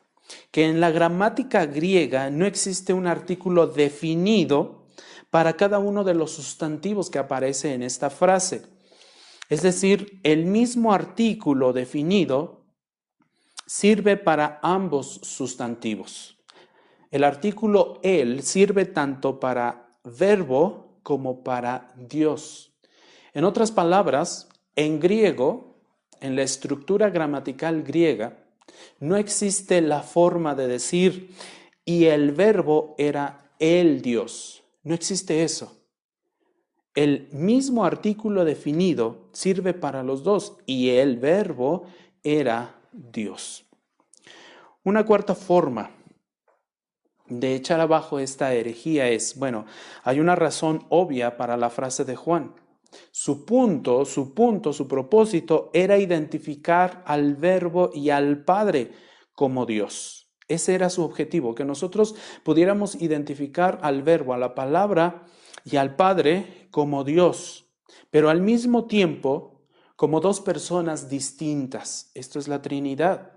[0.52, 4.88] que en la gramática griega no existe un artículo definido
[5.30, 8.64] para cada uno de los sustantivos que aparece en esta frase.
[9.50, 12.66] Es decir, el mismo artículo definido
[13.66, 16.38] sirve para ambos sustantivos.
[17.12, 22.74] El artículo el sirve tanto para verbo como para Dios.
[23.34, 25.69] En otras palabras, en griego,
[26.22, 28.38] en la estructura gramatical griega,
[29.00, 31.36] no existe la forma de decir
[31.86, 34.64] y el verbo era el Dios.
[34.84, 35.76] No existe eso.
[36.96, 41.86] El mismo artículo definido sirve para los dos y el verbo
[42.24, 43.66] era Dios.
[44.84, 45.92] Una cuarta forma
[47.28, 49.66] de echar abajo esta herejía es, bueno,
[50.04, 52.54] hay una razón obvia para la frase de Juan.
[53.12, 58.92] Su punto, su punto, su propósito era identificar al verbo y al Padre
[59.34, 60.32] como Dios.
[60.48, 65.26] Ese era su objetivo, que nosotros pudiéramos identificar al verbo, a la palabra
[65.64, 67.70] y al Padre como Dios,
[68.10, 69.62] pero al mismo tiempo
[69.96, 72.10] como dos personas distintas.
[72.16, 73.34] Esto es la Trinidad.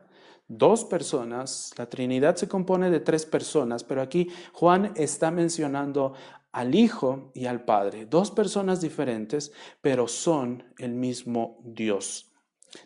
[0.49, 6.15] Dos personas, la Trinidad se compone de tres personas, pero aquí Juan está mencionando
[6.53, 12.33] al Hijo y al Padre, dos personas diferentes, pero son el mismo Dios.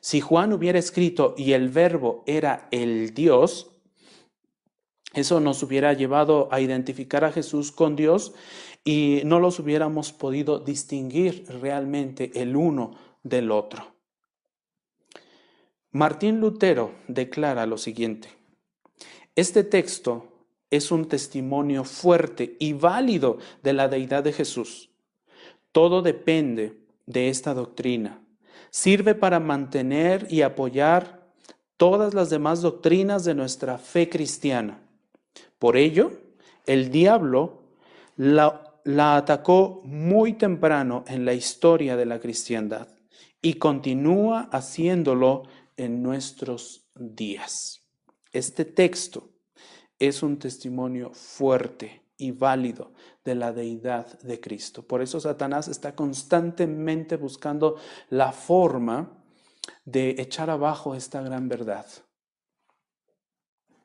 [0.01, 3.73] Si Juan hubiera escrito y el verbo era el Dios,
[5.15, 8.35] eso nos hubiera llevado a identificar a Jesús con Dios
[8.85, 13.95] y no los hubiéramos podido distinguir realmente el uno del otro.
[15.91, 18.29] Martín Lutero declara lo siguiente.
[19.35, 20.36] Este texto
[20.71, 24.91] es un testimonio fuerte y válido de la deidad de Jesús.
[25.73, 28.21] Todo depende de esta doctrina.
[28.71, 31.27] Sirve para mantener y apoyar
[31.77, 34.81] todas las demás doctrinas de nuestra fe cristiana.
[35.59, 36.13] Por ello,
[36.67, 37.63] el diablo
[38.17, 38.63] la,
[39.17, 42.89] atacó muy temprano en la historia de la cristiandad
[43.41, 45.45] y continúa haciéndolo
[45.77, 47.83] en nuestros días.
[48.33, 49.31] Este texto
[49.99, 52.93] es un testimonio fuerte y válido
[53.25, 54.83] de la deidad de Cristo.
[54.83, 57.77] Por eso Satanás está constantemente buscando
[58.09, 59.23] la forma
[59.85, 61.87] de echar abajo esta gran verdad.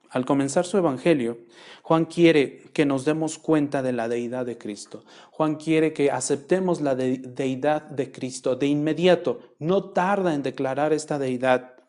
[0.09, 1.37] Al comenzar su evangelio,
[1.83, 5.05] Juan quiere que nos demos cuenta de la deidad de Cristo.
[5.31, 9.39] Juan quiere que aceptemos la deidad de Cristo de inmediato.
[9.57, 11.80] No tarda en declarar esta deidad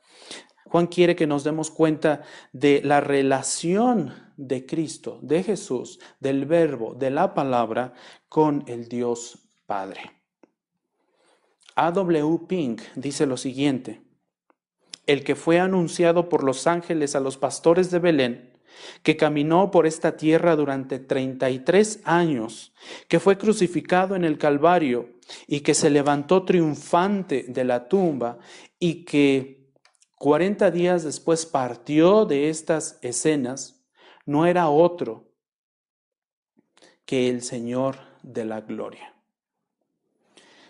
[0.72, 2.22] Juan quiere que nos demos cuenta
[2.54, 7.92] de la relación de Cristo, de Jesús, del verbo, de la palabra
[8.30, 10.00] con el Dios Padre.
[11.76, 12.46] A.W.
[12.48, 14.00] Pink dice lo siguiente,
[15.06, 18.58] el que fue anunciado por los ángeles a los pastores de Belén,
[19.02, 22.72] que caminó por esta tierra durante 33 años,
[23.08, 25.10] que fue crucificado en el Calvario
[25.46, 28.38] y que se levantó triunfante de la tumba
[28.78, 29.61] y que
[30.22, 33.82] 40 días después partió de estas escenas,
[34.24, 35.24] no era otro
[37.04, 39.16] que el Señor de la gloria.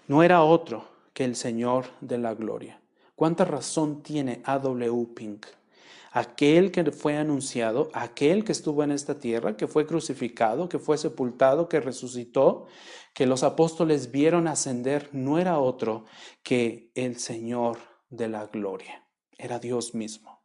[0.09, 2.81] No era otro que el Señor de la gloria.
[3.15, 5.09] ¿Cuánta razón tiene A.W.
[5.15, 5.45] Pink?
[6.13, 10.97] Aquel que fue anunciado, aquel que estuvo en esta tierra, que fue crucificado, que fue
[10.97, 12.69] sepultado, que resucitó,
[13.13, 16.07] que los apóstoles vieron ascender, no era otro
[16.43, 17.77] que el Señor
[18.09, 19.02] de la gloria
[19.43, 20.41] era Dios mismo.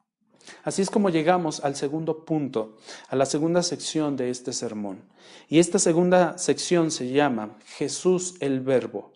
[0.64, 2.78] Así es como llegamos al segundo punto,
[3.10, 5.04] a la segunda sección de este sermón.
[5.48, 9.14] Y esta segunda sección se llama Jesús el Verbo,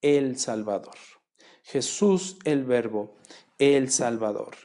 [0.00, 0.96] el Salvador.
[1.62, 3.16] Jesús el Verbo,
[3.58, 4.56] el Salvador.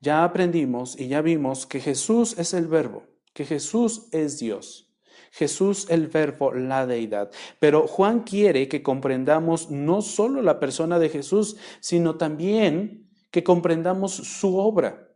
[0.00, 4.90] Ya aprendimos y ya vimos que Jesús es el Verbo, que Jesús es Dios.
[5.30, 7.32] Jesús el verbo, la deidad.
[7.58, 13.03] Pero Juan quiere que comprendamos no solo la persona de Jesús, sino también
[13.34, 15.08] que comprendamos su obra.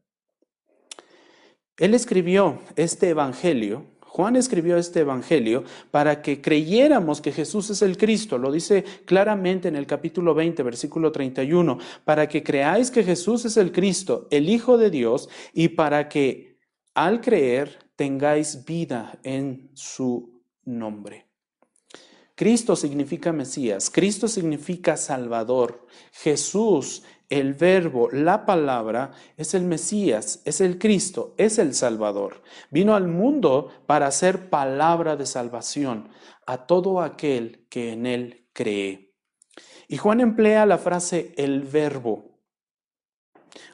[1.77, 7.97] Él escribió este Evangelio, Juan escribió este Evangelio para que creyéramos que Jesús es el
[7.97, 13.45] Cristo, lo dice claramente en el capítulo 20, versículo 31, para que creáis que Jesús
[13.45, 16.59] es el Cristo, el Hijo de Dios, y para que
[16.95, 21.29] al creer tengáis vida en su nombre.
[22.35, 30.61] Cristo significa Mesías, Cristo significa Salvador, Jesús el verbo, la palabra, es el Mesías, es
[30.61, 32.43] el Cristo, es el Salvador.
[32.71, 36.09] Vino al mundo para ser palabra de salvación
[36.47, 39.15] a todo aquel que en él cree.
[39.89, 42.41] Y Juan emplea la frase el verbo.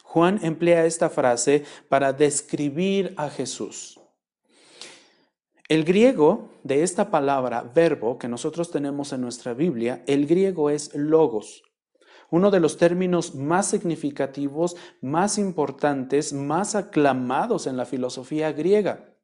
[0.02, 4.00] Juan emplea esta frase para describir a Jesús.
[5.68, 10.94] El griego de esta palabra verbo que nosotros tenemos en nuestra Biblia, el griego es
[10.94, 11.62] logos
[12.34, 19.14] uno de los términos más significativos, más importantes, más aclamados en la filosofía griega.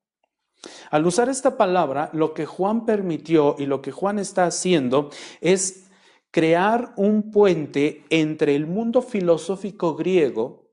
[0.93, 5.89] Al usar esta palabra, lo que Juan permitió y lo que Juan está haciendo es
[6.31, 10.71] crear un puente entre el mundo filosófico griego,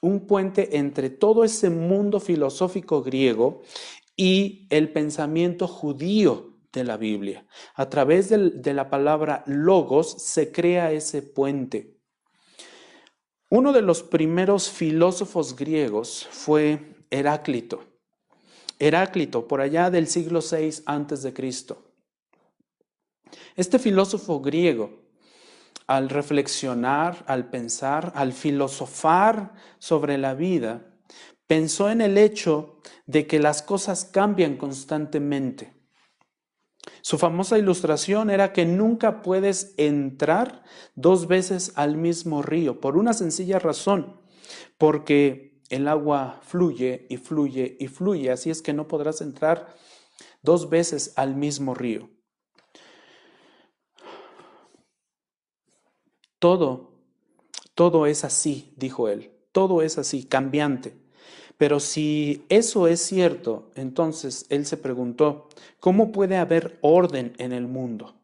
[0.00, 3.60] un puente entre todo ese mundo filosófico griego
[4.16, 7.46] y el pensamiento judío de la Biblia.
[7.74, 11.96] A través de la palabra logos se crea ese puente.
[13.48, 17.84] Uno de los primeros filósofos griegos fue Heráclito.
[18.78, 21.82] Heráclito, por allá del siglo VI antes de Cristo.
[23.54, 25.06] Este filósofo griego,
[25.86, 30.92] al reflexionar, al pensar, al filosofar sobre la vida,
[31.46, 35.75] pensó en el hecho de que las cosas cambian constantemente.
[37.02, 40.62] Su famosa ilustración era que nunca puedes entrar
[40.94, 44.20] dos veces al mismo río, por una sencilla razón,
[44.78, 49.74] porque el agua fluye y fluye y fluye, así es que no podrás entrar
[50.42, 52.10] dos veces al mismo río.
[56.38, 57.00] Todo,
[57.74, 61.05] todo es así, dijo él, todo es así, cambiante.
[61.58, 65.48] Pero si eso es cierto, entonces él se preguntó,
[65.80, 68.14] ¿cómo puede haber orden en el mundo?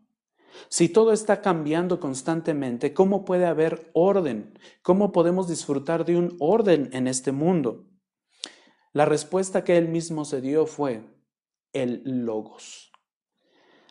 [0.69, 4.59] Si todo está cambiando constantemente, ¿cómo puede haber orden?
[4.83, 7.87] ¿Cómo podemos disfrutar de un orden en este mundo?
[8.93, 11.03] La respuesta que él mismo se dio fue
[11.73, 12.93] el logos.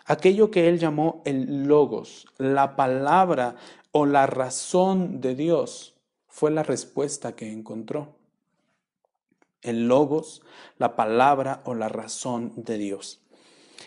[0.06, 3.56] Aquello que él llamó el logos, la palabra
[3.92, 8.21] o la razón de Dios, fue la respuesta que encontró
[9.62, 10.42] el logos,
[10.78, 13.22] la palabra o la razón de Dios.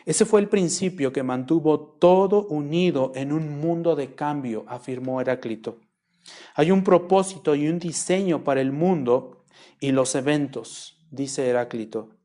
[0.06, 5.78] Ese fue el principio que mantuvo todo unido en un mundo de cambio, afirmó Heráclito.
[6.54, 9.44] Hay un propósito y un diseño para el mundo
[9.80, 12.16] y los eventos, dice Heráclito.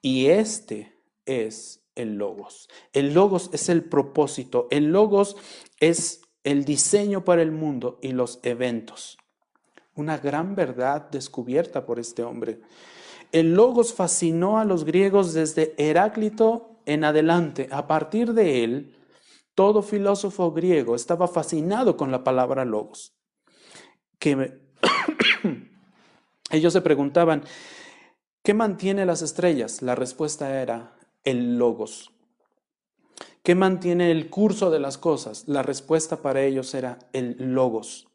[0.00, 2.68] Y este es el logos.
[2.92, 4.66] El logos es el propósito.
[4.70, 5.36] El logos
[5.80, 9.18] es el diseño para el mundo y los eventos
[9.94, 12.60] una gran verdad descubierta por este hombre.
[13.32, 17.68] El logos fascinó a los griegos desde Heráclito en adelante.
[17.70, 18.96] A partir de él,
[19.54, 23.14] todo filósofo griego estaba fascinado con la palabra logos.
[24.18, 24.60] Que
[26.50, 27.44] ellos se preguntaban,
[28.42, 29.82] ¿qué mantiene las estrellas?
[29.82, 32.12] La respuesta era el logos.
[33.42, 35.44] ¿Qué mantiene el curso de las cosas?
[35.46, 38.08] La respuesta para ellos era el logos.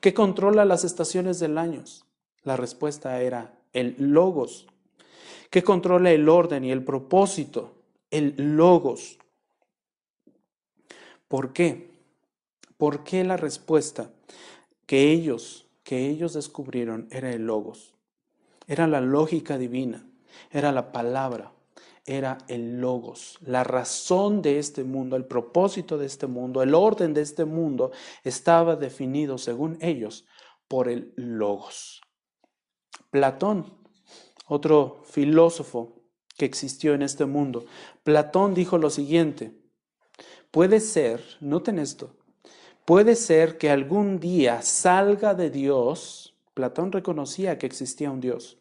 [0.00, 1.84] ¿Qué controla las estaciones del año?
[2.42, 4.66] La respuesta era el logos.
[5.50, 7.74] ¿Qué controla el orden y el propósito?
[8.10, 9.18] El logos.
[11.28, 11.90] ¿Por qué?
[12.76, 14.10] ¿Por qué la respuesta
[14.86, 17.94] que ellos, que ellos descubrieron era el logos?
[18.66, 20.06] Era la lógica divina,
[20.50, 21.52] era la palabra,
[22.10, 27.14] era el logos, la razón de este mundo, el propósito de este mundo, el orden
[27.14, 27.92] de este mundo
[28.24, 30.26] estaba definido, según ellos,
[30.66, 32.00] por el logos.
[33.10, 33.78] Platón,
[34.46, 36.02] otro filósofo
[36.36, 37.66] que existió en este mundo,
[38.02, 39.56] Platón dijo lo siguiente,
[40.50, 42.16] puede ser, noten esto,
[42.84, 48.58] puede ser que algún día salga de Dios, Platón reconocía que existía un Dios,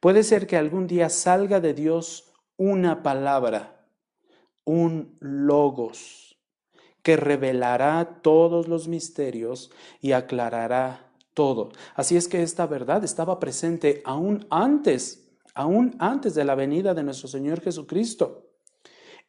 [0.00, 2.29] puede ser que algún día salga de Dios
[2.60, 3.86] una palabra,
[4.64, 6.36] un logos,
[7.02, 9.70] que revelará todos los misterios
[10.02, 11.70] y aclarará todo.
[11.94, 17.02] Así es que esta verdad estaba presente aún antes, aún antes de la venida de
[17.02, 18.50] nuestro Señor Jesucristo.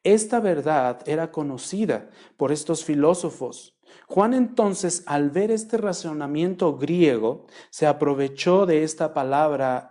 [0.04, 3.78] Esta verdad era conocida por estos filósofos.
[4.08, 9.90] Juan entonces, al ver este razonamiento griego, se aprovechó de esta palabra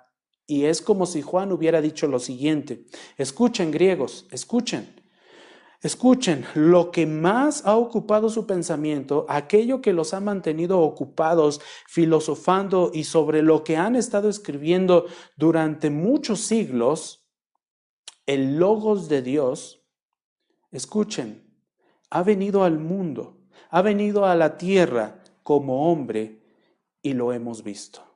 [0.51, 2.85] y es como si Juan hubiera dicho lo siguiente,
[3.17, 5.01] escuchen griegos, escuchen,
[5.81, 12.91] escuchen, lo que más ha ocupado su pensamiento, aquello que los ha mantenido ocupados, filosofando
[12.93, 17.31] y sobre lo que han estado escribiendo durante muchos siglos,
[18.27, 19.87] el logos de Dios,
[20.73, 21.49] escuchen,
[22.11, 23.39] ha venido al mundo,
[23.71, 26.43] ha venido a la tierra como hombre
[27.03, 28.10] y lo hemos visto.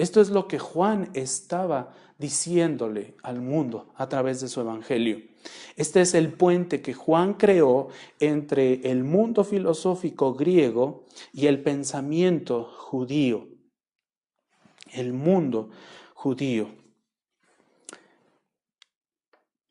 [0.00, 5.20] Esto es lo que Juan estaba diciéndole al mundo a través de su evangelio.
[5.76, 7.88] Este es el puente que Juan creó
[8.18, 13.46] entre el mundo filosófico griego y el pensamiento judío.
[14.90, 15.68] El mundo
[16.14, 16.70] judío.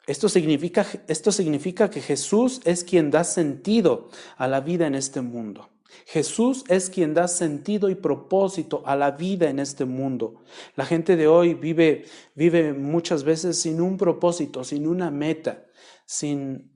[0.05, 5.21] Esto significa, esto significa que Jesús es quien da sentido a la vida en este
[5.21, 5.69] mundo.
[6.11, 10.41] Jesús es quien da sentido y propósito a la vida en este mundo.
[10.75, 15.67] La gente de hoy vive, vive muchas veces sin un propósito, sin una meta,
[16.07, 16.71] sin,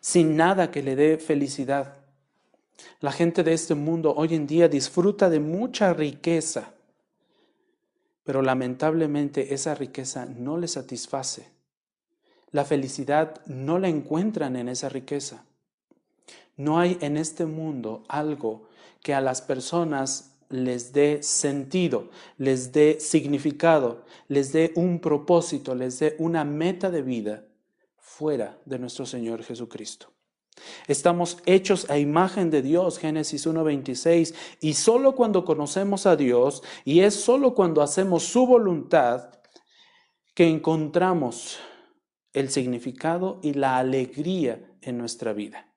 [0.00, 1.98] sin nada que le dé felicidad.
[3.00, 6.72] La gente de este mundo hoy en día disfruta de mucha riqueza,
[8.22, 11.52] pero lamentablemente esa riqueza no le satisface.
[12.52, 15.44] La felicidad no la encuentran en esa riqueza.
[16.56, 18.68] No hay en este mundo algo
[19.02, 25.98] que a las personas les dé sentido, les dé significado, les dé un propósito, les
[25.98, 27.44] dé una meta de vida
[27.98, 30.12] fuera de nuestro Señor Jesucristo.
[30.86, 37.00] Estamos hechos a imagen de Dios, Génesis 1.26, y solo cuando conocemos a Dios, y
[37.00, 39.30] es solo cuando hacemos su voluntad,
[40.34, 41.58] que encontramos
[42.32, 45.73] el significado y la alegría en nuestra vida.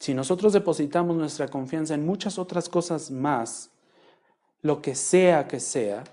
[0.00, 3.68] Si nosotros depositamos nuestra confianza en muchas otras cosas más,
[4.62, 6.04] lo que sea que sea,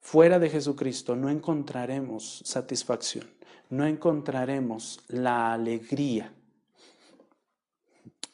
[0.00, 3.28] fuera de Jesucristo no encontraremos satisfacción,
[3.68, 6.32] no encontraremos la alegría.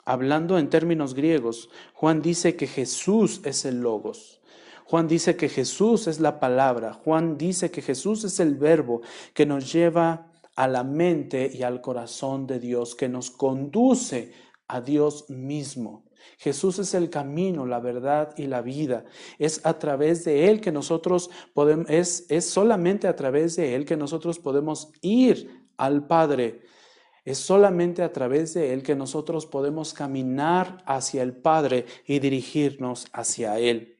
[0.04, 4.40] Hablando en términos griegos, Juan dice que Jesús es el logos.
[4.84, 6.92] Juan dice que Jesús es la palabra.
[6.92, 9.02] Juan dice que Jesús es el verbo
[9.32, 14.32] que nos lleva a la mente y al corazón de Dios, que nos conduce
[14.68, 16.04] a Dios mismo.
[16.38, 19.04] Jesús es el camino, la verdad y la vida.
[19.38, 23.84] Es a través de Él que nosotros podemos, es, es solamente a través de Él
[23.84, 26.62] que nosotros podemos ir al Padre.
[27.24, 33.06] Es solamente a través de Él que nosotros podemos caminar hacia el Padre y dirigirnos
[33.12, 33.93] hacia Él.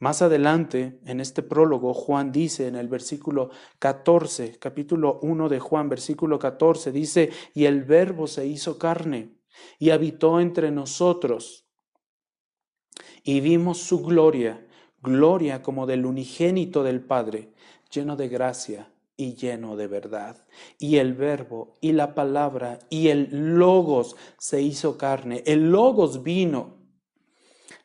[0.00, 5.88] Más adelante, en este prólogo, Juan dice en el versículo 14, capítulo 1 de Juan,
[5.88, 9.34] versículo 14, dice, y el verbo se hizo carne
[9.80, 11.66] y habitó entre nosotros
[13.24, 14.64] y vimos su gloria,
[15.02, 17.52] gloria como del unigénito del Padre,
[17.90, 20.46] lleno de gracia y lleno de verdad.
[20.78, 26.78] Y el verbo y la palabra y el logos se hizo carne, el logos vino.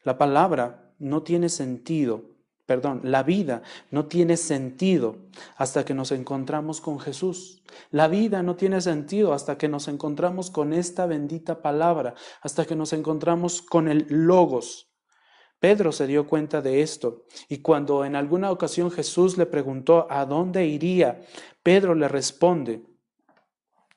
[0.03, 2.23] La palabra no tiene sentido,
[2.65, 5.17] perdón, la vida no tiene sentido
[5.57, 7.63] hasta que nos encontramos con Jesús.
[7.91, 12.75] La vida no tiene sentido hasta que nos encontramos con esta bendita palabra, hasta que
[12.75, 14.89] nos encontramos con el logos.
[15.59, 20.25] Pedro se dio cuenta de esto y cuando en alguna ocasión Jesús le preguntó a
[20.25, 21.21] dónde iría,
[21.63, 22.83] Pedro le responde,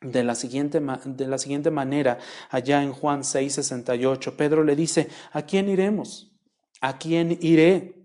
[0.00, 2.18] de la, siguiente, de la siguiente manera,
[2.50, 6.35] allá en Juan 6:68, Pedro le dice, ¿a quién iremos?
[6.80, 7.96] ¿A quién iré?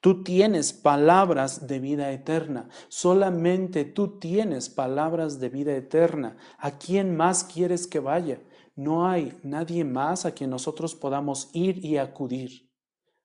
[0.00, 2.68] Tú tienes palabras de vida eterna.
[2.88, 6.36] Solamente tú tienes palabras de vida eterna.
[6.58, 8.38] ¿A quién más quieres que vaya?
[8.76, 12.70] No hay nadie más a quien nosotros podamos ir y acudir.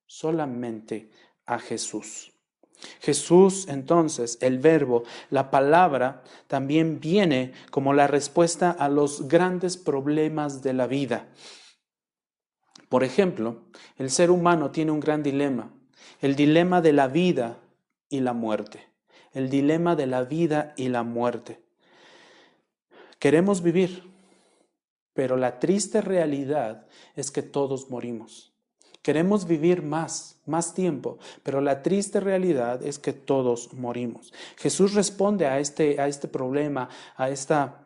[0.05, 1.11] Solamente
[1.45, 2.31] a Jesús.
[3.01, 10.61] Jesús, entonces, el verbo, la palabra, también viene como la respuesta a los grandes problemas
[10.61, 11.27] de la vida.
[12.89, 13.61] Por ejemplo,
[13.97, 15.71] el ser humano tiene un gran dilema,
[16.21, 17.59] el dilema de la vida
[18.09, 18.89] y la muerte,
[19.31, 21.61] el dilema de la vida y la muerte.
[23.19, 24.03] Queremos vivir,
[25.13, 28.53] pero la triste realidad es que todos morimos.
[29.03, 34.33] Queremos vivir más, más tiempo, pero la triste realidad es que todos morimos.
[34.57, 37.85] Jesús responde a este, a este problema, a esta,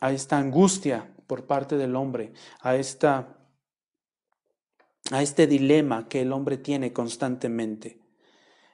[0.00, 3.37] a esta angustia por parte del hombre, a esta
[5.10, 8.00] a este dilema que el hombre tiene constantemente.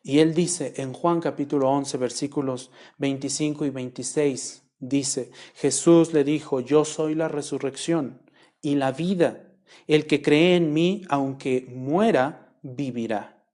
[0.02, 6.60] Y él dice en Juan capítulo 11 versículos 25 y 26, dice, Jesús le dijo,
[6.60, 8.22] yo soy la resurrección
[8.60, 9.50] y la vida.
[9.86, 13.44] El que cree en mí, aunque muera, vivirá.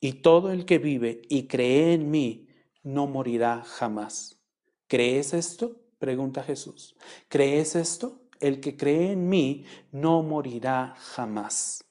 [0.00, 2.48] Y todo el que vive y cree en mí,
[2.82, 4.40] no morirá jamás.
[4.86, 5.80] ¿Crees esto?
[5.98, 6.96] Pregunta Jesús.
[7.28, 8.22] ¿Crees esto?
[8.38, 11.85] El que cree en mí no morirá jamás.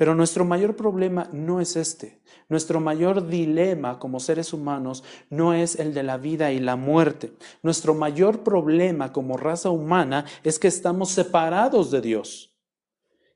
[0.00, 2.22] Pero nuestro mayor problema no es este.
[2.48, 7.34] Nuestro mayor dilema como seres humanos no es el de la vida y la muerte.
[7.62, 12.56] Nuestro mayor problema como raza humana es que estamos separados de Dios.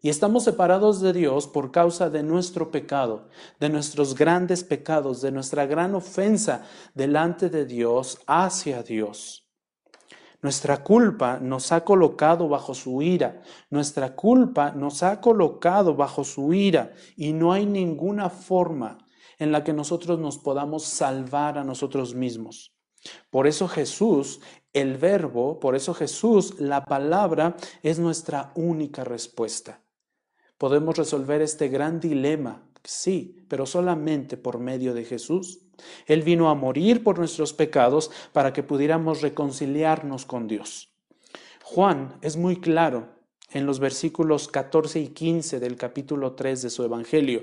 [0.01, 3.29] Y estamos separados de Dios por causa de nuestro pecado,
[3.61, 9.44] de nuestros grandes pecados, de nuestra gran ofensa delante de Dios, hacia Dios.
[10.45, 13.41] Nuestra culpa nos ha colocado bajo su ira.
[13.71, 16.93] Nuestra culpa nos ha colocado bajo su ira.
[17.17, 18.99] Y no hay ninguna forma
[19.39, 22.77] en la que nosotros nos podamos salvar a nosotros mismos.
[23.31, 24.43] Por eso Jesús,
[24.75, 29.83] el verbo, por eso Jesús, la palabra, es nuestra única respuesta.
[30.59, 35.64] Podemos resolver este gran dilema, sí, pero solamente por medio de Jesús.
[36.07, 40.95] Él vino a morir por nuestros pecados para que pudiéramos reconciliarnos con Dios.
[41.63, 43.09] Juan es muy claro
[43.53, 47.43] en los versículos 14 y 15 del capítulo 3 de su Evangelio.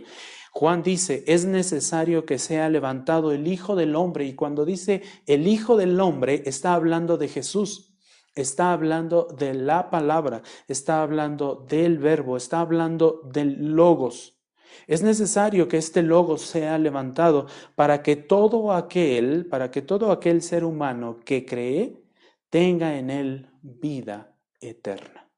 [0.51, 5.47] Juan dice, es necesario que sea levantado el Hijo del Hombre y cuando dice el
[5.47, 7.87] Hijo del Hombre está hablando de Jesús.
[8.35, 14.40] Está hablando de la palabra, está hablando del verbo, está hablando del logos.
[14.87, 20.41] Es necesario que este logos sea levantado para que todo aquel, para que todo aquel
[20.41, 22.03] ser humano que cree
[22.49, 25.29] tenga en él vida eterna.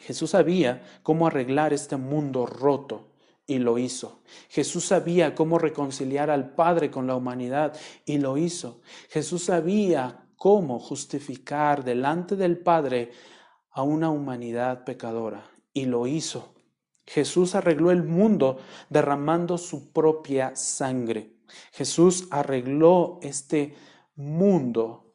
[0.00, 3.12] Jesús sabía cómo arreglar este mundo roto
[3.46, 4.22] y lo hizo.
[4.48, 8.80] Jesús sabía cómo reconciliar al Padre con la humanidad y lo hizo.
[9.10, 13.12] Jesús sabía cómo justificar delante del Padre
[13.70, 15.48] a una humanidad pecadora.
[15.72, 16.54] Y lo hizo.
[17.06, 21.32] Jesús arregló el mundo derramando su propia sangre.
[21.72, 23.74] Jesús arregló este
[24.14, 25.14] mundo,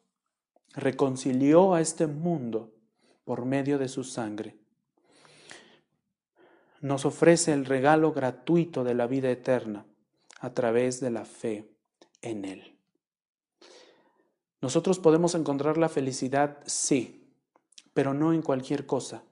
[0.74, 2.72] reconcilió a este mundo
[3.24, 4.56] por medio de su sangre.
[6.80, 9.86] Nos ofrece el regalo gratuito de la vida eterna
[10.40, 11.68] a través de la fe
[12.22, 12.78] en Él.
[14.60, 17.32] Nosotros podemos encontrar la felicidad, sí,
[17.94, 19.24] pero no en cualquier cosa.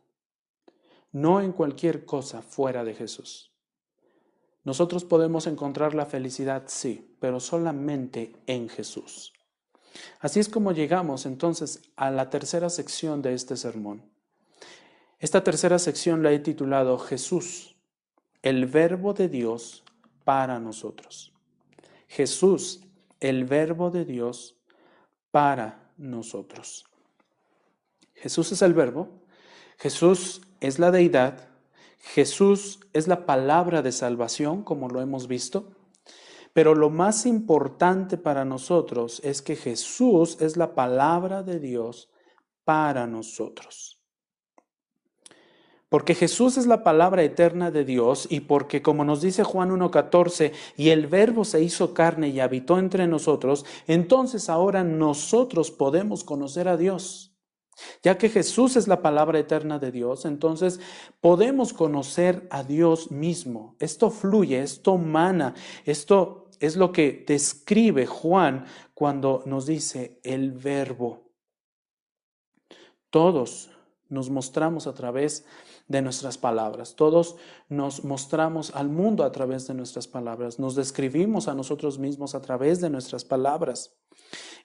[1.12, 3.52] No en cualquier cosa fuera de Jesús.
[4.64, 9.32] Nosotros podemos encontrar la felicidad, sí, pero solamente en Jesús.
[10.20, 14.10] Así es como llegamos entonces a la tercera sección de este sermón.
[15.18, 17.76] Esta tercera sección la he titulado Jesús,
[18.42, 19.84] el verbo de Dios
[20.24, 21.32] para nosotros.
[22.08, 22.82] Jesús,
[23.20, 24.56] el verbo de Dios
[25.30, 26.84] para nosotros.
[28.14, 29.25] Jesús es el verbo,
[29.76, 31.48] Jesús es la deidad,
[31.98, 35.72] Jesús es la palabra de salvación, como lo hemos visto,
[36.52, 42.08] pero lo más importante para nosotros es que Jesús es la palabra de Dios
[42.64, 44.00] para nosotros.
[45.90, 50.52] Porque Jesús es la palabra eterna de Dios y porque, como nos dice Juan 1.14,
[50.76, 56.68] y el verbo se hizo carne y habitó entre nosotros, entonces ahora nosotros podemos conocer
[56.68, 57.35] a Dios.
[58.02, 60.80] Ya que Jesús es la palabra eterna de Dios, entonces
[61.20, 63.76] podemos conocer a Dios mismo.
[63.78, 65.54] Esto fluye, esto mana,
[65.84, 68.64] esto es lo que describe Juan
[68.94, 71.26] cuando nos dice el verbo.
[73.10, 73.70] Todos
[74.08, 75.44] nos mostramos a través
[75.88, 76.96] de nuestras palabras.
[76.96, 77.36] Todos
[77.68, 80.58] nos mostramos al mundo a través de nuestras palabras.
[80.58, 83.96] Nos describimos a nosotros mismos a través de nuestras palabras.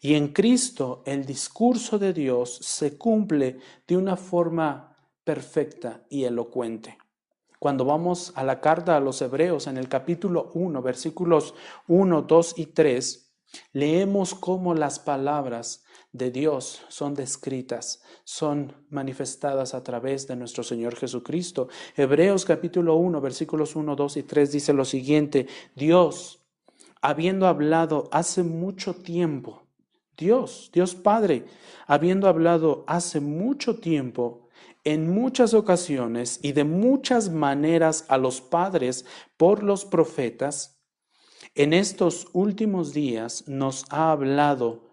[0.03, 6.97] Y en Cristo el discurso de Dios se cumple de una forma perfecta y elocuente.
[7.59, 11.53] Cuando vamos a la carta a los Hebreos en el capítulo 1, versículos
[11.87, 13.31] 1, 2 y 3,
[13.73, 20.95] leemos cómo las palabras de Dios son descritas, son manifestadas a través de nuestro Señor
[20.95, 21.69] Jesucristo.
[21.95, 26.41] Hebreos capítulo 1, versículos 1, 2 y 3 dice lo siguiente, Dios,
[27.01, 29.67] habiendo hablado hace mucho tiempo,
[30.17, 31.45] Dios, Dios Padre,
[31.87, 34.49] habiendo hablado hace mucho tiempo,
[34.83, 39.05] en muchas ocasiones y de muchas maneras a los padres
[39.37, 40.81] por los profetas,
[41.55, 44.89] en estos últimos días nos ha hablado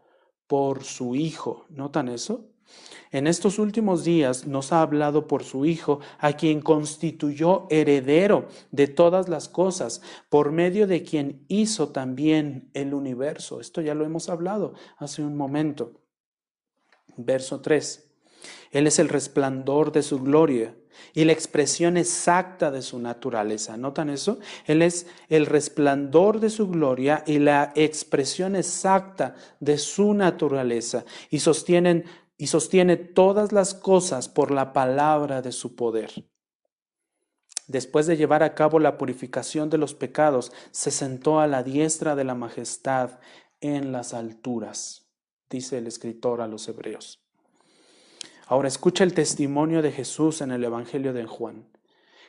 [0.46, 1.66] por su Hijo.
[1.68, 2.50] ¿Notan eso?
[3.10, 8.86] En estos últimos días nos ha hablado por su Hijo, a quien constituyó heredero de
[8.86, 13.60] todas las cosas, por medio de quien hizo también el universo.
[13.60, 16.00] Esto ya lo hemos hablado hace un momento.
[17.16, 18.04] Verso 3.
[18.70, 20.74] Él es el resplandor de su gloria
[21.14, 23.76] y la expresión exacta de su naturaleza.
[23.76, 24.38] ¿Notan eso?
[24.66, 31.38] Él es el resplandor de su gloria y la expresión exacta de su naturaleza y
[31.38, 32.04] sostienen
[32.38, 36.24] y sostiene todas las cosas por la palabra de su poder.
[37.66, 42.14] Después de llevar a cabo la purificación de los pecados, se sentó a la diestra
[42.14, 43.18] de la majestad
[43.60, 45.10] en las alturas,
[45.50, 47.20] dice el escritor a los hebreos.
[48.46, 51.66] Ahora escucha el testimonio de Jesús en el Evangelio de Juan.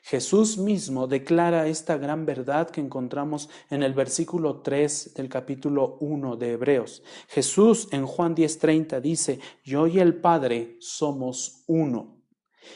[0.04, 6.36] Jesús mismo declara esta gran verdad que encontramos en el versículo 3 del capítulo 1
[6.38, 7.04] de Hebreos.
[7.28, 12.20] Jesús en Juan 10:30 dice, yo y el Padre somos uno.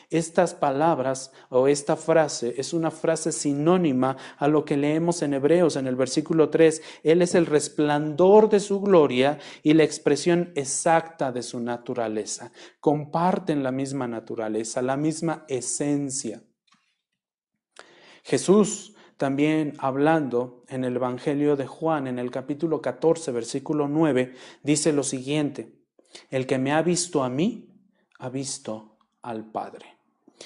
[0.09, 5.75] Estas palabras o esta frase es una frase sinónima a lo que leemos en Hebreos
[5.75, 6.81] en el versículo 3.
[7.03, 12.51] Él es el resplandor de su gloria y la expresión exacta de su naturaleza.
[12.79, 16.43] Comparten la misma naturaleza, la misma esencia.
[18.23, 24.91] Jesús también hablando en el Evangelio de Juan, en el capítulo 14, versículo 9, dice
[24.91, 25.73] lo siguiente,
[26.29, 27.69] el que me ha visto a mí,
[28.19, 29.97] ha visto al Padre.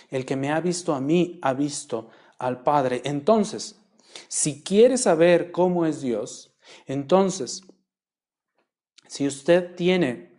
[0.10, 2.10] El que me ha visto a mí, ha visto
[2.40, 3.02] al Padre.
[3.06, 3.80] Entonces,
[4.28, 6.54] si quiere saber cómo es Dios,
[6.86, 7.62] entonces,
[9.08, 10.32] si usted tiene,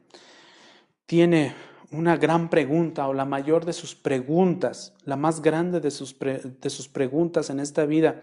[1.07, 1.55] tiene
[1.91, 6.71] una gran pregunta o la mayor de sus preguntas, la más grande de sus, de
[6.71, 8.23] sus preguntas en esta vida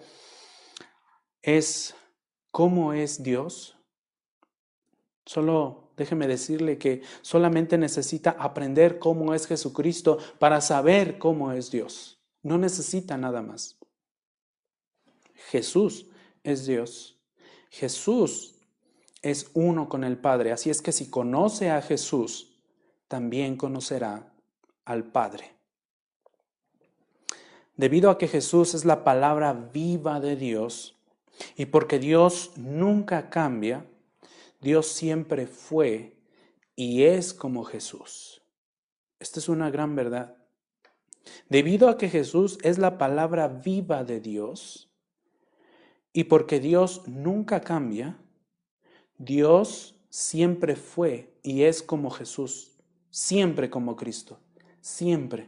[1.41, 1.95] es,
[2.51, 3.77] ¿cómo es Dios?
[5.25, 12.19] Solo déjeme decirle que solamente necesita aprender cómo es Jesucristo para saber cómo es Dios.
[12.43, 13.77] No necesita nada más.
[15.49, 16.07] Jesús
[16.43, 17.19] es Dios.
[17.69, 18.55] Jesús
[19.21, 20.51] es uno con el Padre.
[20.51, 22.54] Así es que si conoce a Jesús,
[23.07, 24.33] también conocerá
[24.85, 25.55] al Padre.
[27.77, 30.95] Debido a que Jesús es la palabra viva de Dios
[31.57, 33.85] y porque Dios nunca cambia,
[34.61, 36.15] Dios siempre fue
[36.75, 38.41] y es como Jesús.
[39.19, 40.37] Esta es una gran verdad.
[41.49, 44.89] Debido a que Jesús es la palabra viva de Dios
[46.13, 48.17] y porque Dios nunca cambia,
[49.17, 52.74] Dios siempre fue y es como Jesús
[53.15, 54.37] siempre como Cristo,
[54.81, 55.47] siempre.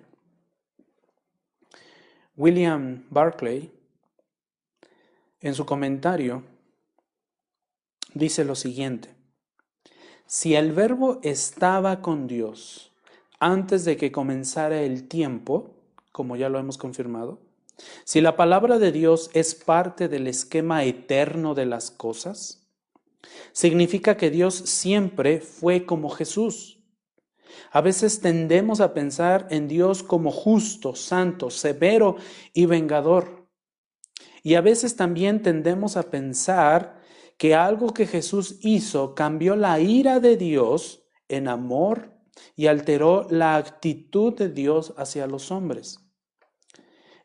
[2.37, 3.69] William Barclay,
[5.41, 6.43] en su comentario,
[8.13, 9.13] dice lo siguiente,
[10.25, 12.93] si el verbo estaba con Dios
[13.37, 15.75] antes de que comenzara el tiempo,
[16.13, 17.41] como ya lo hemos confirmado,
[18.05, 22.65] si la palabra de Dios es parte del esquema eterno de las cosas,
[23.51, 26.76] significa que Dios siempre fue como Jesús
[27.71, 32.15] a veces tendemos a pensar en Dios como justo, santo, severo
[32.53, 33.47] y vengador.
[34.43, 37.01] Y a veces también tendemos a pensar
[37.37, 42.13] que algo que Jesús hizo cambió la ira de Dios en amor
[42.55, 45.99] y alteró la actitud de Dios hacia los hombres.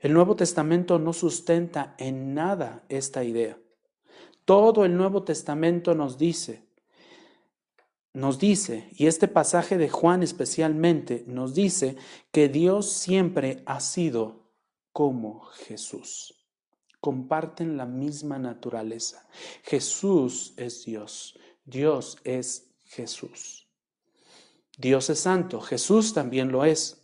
[0.01, 3.59] El Nuevo Testamento no sustenta en nada esta idea.
[4.45, 6.62] Todo el Nuevo Testamento nos dice
[8.15, 11.97] nos dice, y este pasaje de Juan especialmente nos dice,
[12.31, 14.51] que Dios siempre ha sido
[14.93, 16.35] como Jesús.
[17.01, 19.27] Comparten la misma naturaleza.
[19.63, 23.67] Jesús es Dios, Dios es Jesús.
[24.77, 26.99] Dios es santo, Jesús también lo es.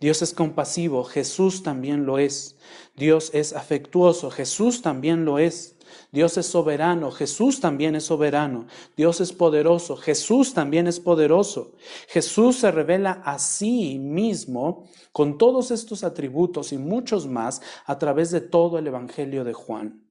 [0.00, 2.56] Dios es compasivo, Jesús también lo es.
[2.96, 5.76] Dios es afectuoso, Jesús también lo es.
[6.12, 8.66] Dios es soberano, Jesús también es soberano.
[8.96, 11.72] Dios es poderoso, Jesús también es poderoso.
[12.08, 18.32] Jesús se revela a sí mismo con todos estos atributos y muchos más a través
[18.32, 20.04] de todo el Evangelio de Juan.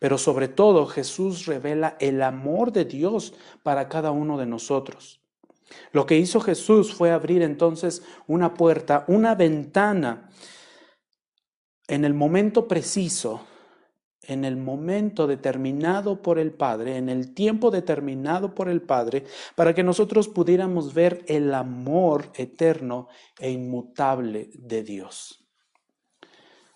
[0.00, 5.20] Pero sobre todo Jesús revela el amor de Dios para cada uno de nosotros.
[5.92, 10.30] Lo que hizo Jesús fue abrir entonces una puerta, una ventana
[11.86, 13.42] en el momento preciso
[14.28, 19.24] en el momento determinado por el Padre, en el tiempo determinado por el Padre,
[19.56, 23.08] para que nosotros pudiéramos ver el amor eterno
[23.38, 25.44] e inmutable de Dios.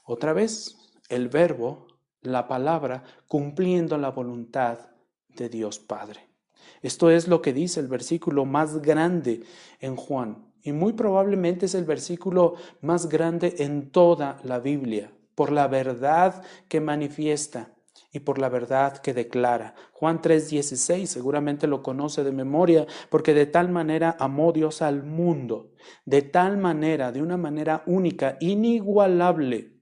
[0.04, 0.76] Otra vez,
[1.08, 1.86] el verbo,
[2.22, 4.78] la palabra, cumpliendo la voluntad
[5.28, 6.28] de Dios Padre.
[6.80, 9.42] Esto es lo que dice el versículo más grande
[9.78, 15.52] en Juan, y muy probablemente es el versículo más grande en toda la Biblia, por
[15.52, 17.74] la verdad que manifiesta
[18.12, 19.74] y por la verdad que declara.
[19.92, 25.72] Juan 3:16 seguramente lo conoce de memoria, porque de tal manera amó Dios al mundo,
[26.04, 29.72] de tal manera, de una manera única, inigualable.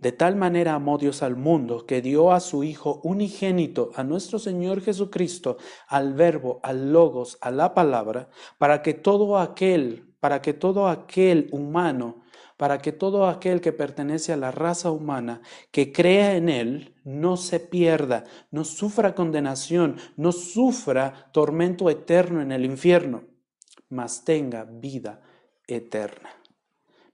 [0.00, 4.38] De tal manera amó Dios al mundo que dio a su Hijo unigénito, a nuestro
[4.38, 5.56] Señor Jesucristo,
[5.88, 11.48] al Verbo, al Logos, a la palabra, para que todo aquel, para que todo aquel
[11.50, 12.22] humano
[12.58, 15.40] para que todo aquel que pertenece a la raza humana,
[15.70, 22.50] que crea en Él, no se pierda, no sufra condenación, no sufra tormento eterno en
[22.50, 23.22] el infierno,
[23.88, 25.22] mas tenga vida
[25.68, 26.30] eterna.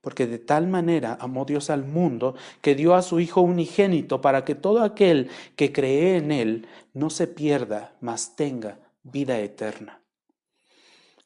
[0.01, 4.47] Porque de tal manera amó Dios al mundo que dio a su Hijo unigénito para
[4.47, 10.01] que todo aquel que cree en Él no se pierda, mas tenga vida eterna.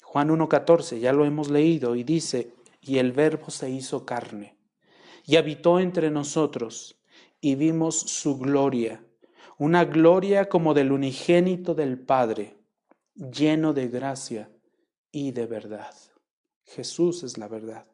[0.02, 2.54] Juan 1.14, ya lo hemos leído, y dice,
[2.88, 4.56] y el verbo se hizo carne,
[5.24, 6.98] y habitó entre nosotros,
[7.40, 9.04] y vimos su gloria,
[9.58, 12.56] una gloria como del unigénito del Padre,
[13.14, 14.50] lleno de gracia
[15.12, 15.94] y de verdad.
[16.64, 17.86] Jesús es la verdad.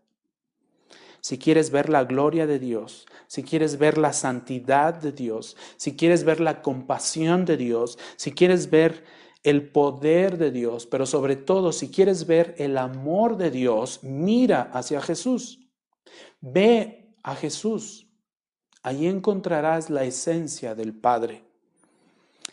[1.20, 5.96] Si quieres ver la gloria de Dios, si quieres ver la santidad de Dios, si
[5.96, 9.04] quieres ver la compasión de Dios, si quieres ver
[9.44, 14.70] el poder de Dios, pero sobre todo si quieres ver el amor de Dios, mira
[14.72, 15.60] hacia Jesús.
[16.40, 18.08] Ve a Jesús.
[18.82, 21.44] Allí encontrarás la esencia del Padre.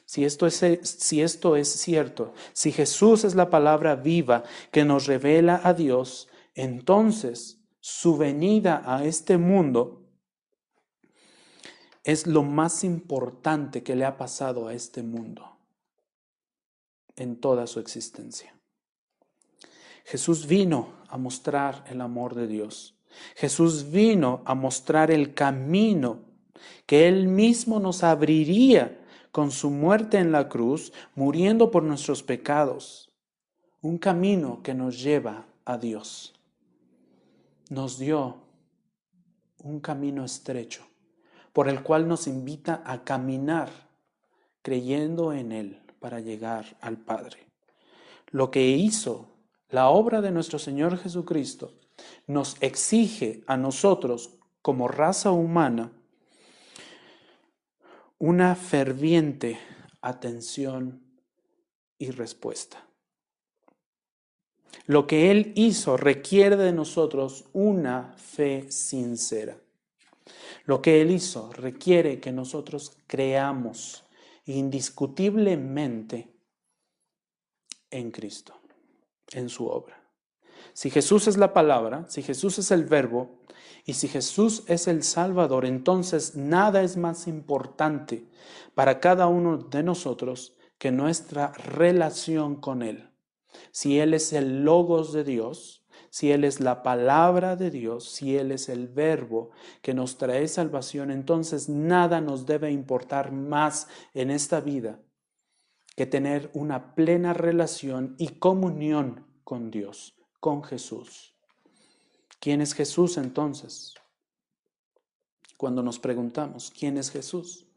[0.05, 5.07] Si esto, es, si esto es cierto, si Jesús es la palabra viva que nos
[5.07, 10.03] revela a Dios, entonces su venida a este mundo
[12.03, 15.50] es lo más importante que le ha pasado a este mundo
[17.15, 18.55] en toda su existencia.
[20.05, 22.95] Jesús vino a mostrar el amor de Dios.
[23.35, 26.19] Jesús vino a mostrar el camino
[26.85, 28.99] que Él mismo nos abriría
[29.31, 33.11] con su muerte en la cruz, muriendo por nuestros pecados.
[33.81, 36.33] Un camino que nos lleva a Dios.
[37.69, 38.37] Nos dio
[39.59, 40.85] un camino estrecho
[41.53, 43.69] por el cual nos invita a caminar
[44.61, 47.37] creyendo en Él para llegar al Padre.
[48.31, 49.29] Lo que hizo
[49.69, 51.71] la obra de nuestro Señor Jesucristo
[52.27, 54.31] nos exige a nosotros
[54.61, 55.91] como raza humana
[58.17, 59.59] una ferviente
[60.01, 61.01] atención
[61.97, 62.85] y respuesta.
[64.87, 69.57] Lo que Él hizo requiere de nosotros una fe sincera.
[70.65, 74.03] Lo que Él hizo requiere que nosotros creamos
[74.45, 76.33] indiscutiblemente
[77.89, 78.53] en Cristo,
[79.31, 80.01] en su obra.
[80.73, 83.41] Si Jesús es la palabra, si Jesús es el verbo
[83.85, 88.25] y si Jesús es el Salvador, entonces nada es más importante
[88.73, 93.09] para cada uno de nosotros que nuestra relación con Él.
[93.71, 95.80] Si Él es el logos de Dios,
[96.11, 99.51] si Él es la palabra de Dios, si Él es el verbo
[99.81, 104.99] que nos trae salvación, entonces nada nos debe importar más en esta vida
[105.95, 111.33] que tener una plena relación y comunión con Dios, con Jesús.
[112.41, 113.95] ¿Quién es Jesús entonces?
[115.55, 117.67] Cuando nos preguntamos, ¿quién es Jesús?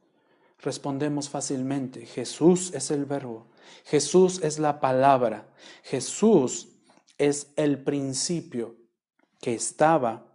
[0.59, 3.47] Respondemos fácilmente, Jesús es el verbo,
[3.85, 6.74] Jesús es la palabra, Jesús
[7.19, 8.77] es el principio
[9.41, 10.27] que estaba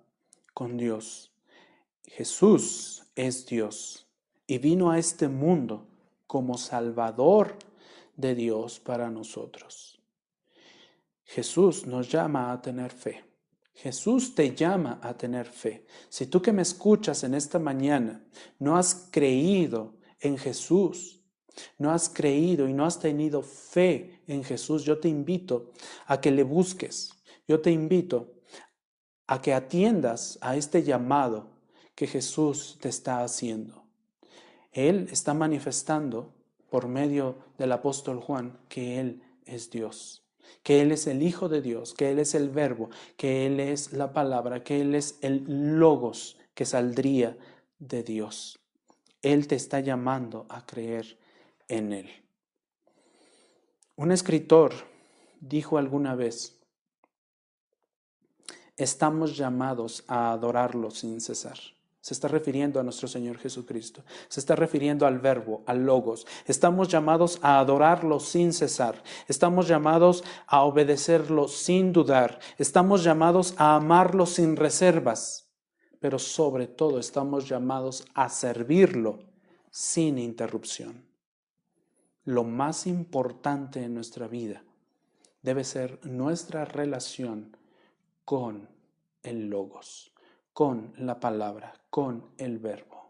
[0.54, 1.32] con Dios.
[2.06, 4.08] Jesús es Dios
[4.48, 5.88] y vino a este mundo
[6.28, 7.58] como Salvador
[8.16, 10.02] de Dios para nosotros.
[11.24, 13.24] Jesús nos llama a tener fe.
[13.74, 15.86] Jesús te llama a tener fe.
[16.10, 18.24] Si tú que me escuchas en esta mañana
[18.58, 21.19] no has creído en Jesús,
[21.78, 25.72] no has creído y no has tenido fe en Jesús, yo te invito
[26.06, 27.14] a que le busques.
[27.48, 28.32] Yo te invito
[29.26, 31.50] a que atiendas a este llamado
[31.96, 33.84] que Jesús te está haciendo.
[34.72, 36.34] Él está manifestando
[36.70, 40.24] por medio del apóstol Juan que Él es Dios,
[40.64, 43.94] que Él es el Hijo de Dios, que Él es el Verbo, que Él es
[43.94, 45.44] la palabra, que Él es el
[45.80, 47.38] logos que saldría
[47.80, 48.60] de Dios.
[49.22, 51.18] Él te está llamando a creer
[51.70, 52.10] en Él.
[53.96, 54.74] Un escritor
[55.40, 56.60] dijo alguna vez,
[58.76, 61.58] estamos llamados a adorarlo sin cesar.
[62.02, 64.04] Se está refiriendo a nuestro Señor Jesucristo.
[64.30, 66.26] Se está refiriendo al verbo, al logos.
[66.46, 69.04] Estamos llamados a adorarlo sin cesar.
[69.28, 72.40] Estamos llamados a obedecerlo sin dudar.
[72.58, 75.50] Estamos llamados a amarlo sin reservas.
[76.00, 79.20] Pero sobre todo estamos llamados a servirlo
[79.70, 81.09] sin interrupción
[82.30, 84.64] lo más importante en nuestra vida
[85.42, 87.58] debe ser nuestra relación
[88.24, 88.70] con
[89.24, 90.14] el logos,
[90.54, 93.10] con la palabra, con el verbo.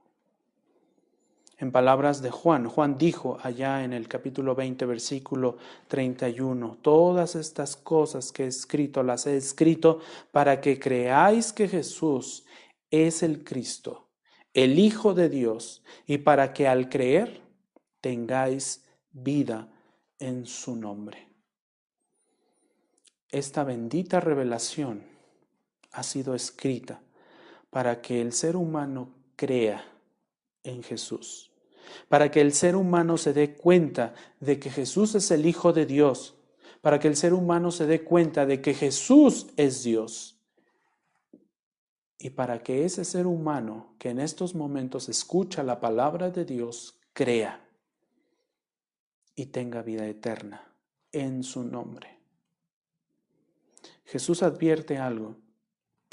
[1.57, 5.57] En palabras de Juan, Juan dijo allá en el capítulo 20, versículo
[5.89, 9.99] 31, todas estas cosas que he escrito las he escrito
[10.31, 12.45] para que creáis que Jesús
[12.89, 14.07] es el Cristo,
[14.53, 17.41] el Hijo de Dios, y para que al creer
[17.99, 19.67] tengáis vida
[20.19, 21.27] en su nombre.
[23.29, 25.03] Esta bendita revelación
[25.91, 27.01] ha sido escrita
[27.69, 29.85] para que el ser humano crea
[30.63, 31.51] en Jesús,
[32.07, 35.85] para que el ser humano se dé cuenta de que Jesús es el Hijo de
[35.85, 36.35] Dios,
[36.81, 40.37] para que el ser humano se dé cuenta de que Jesús es Dios.
[42.17, 46.99] Y para que ese ser humano que en estos momentos escucha la palabra de Dios
[47.13, 47.68] crea
[49.39, 50.75] y tenga vida eterna
[51.13, 52.19] en su nombre.
[54.03, 55.37] Jesús advierte algo.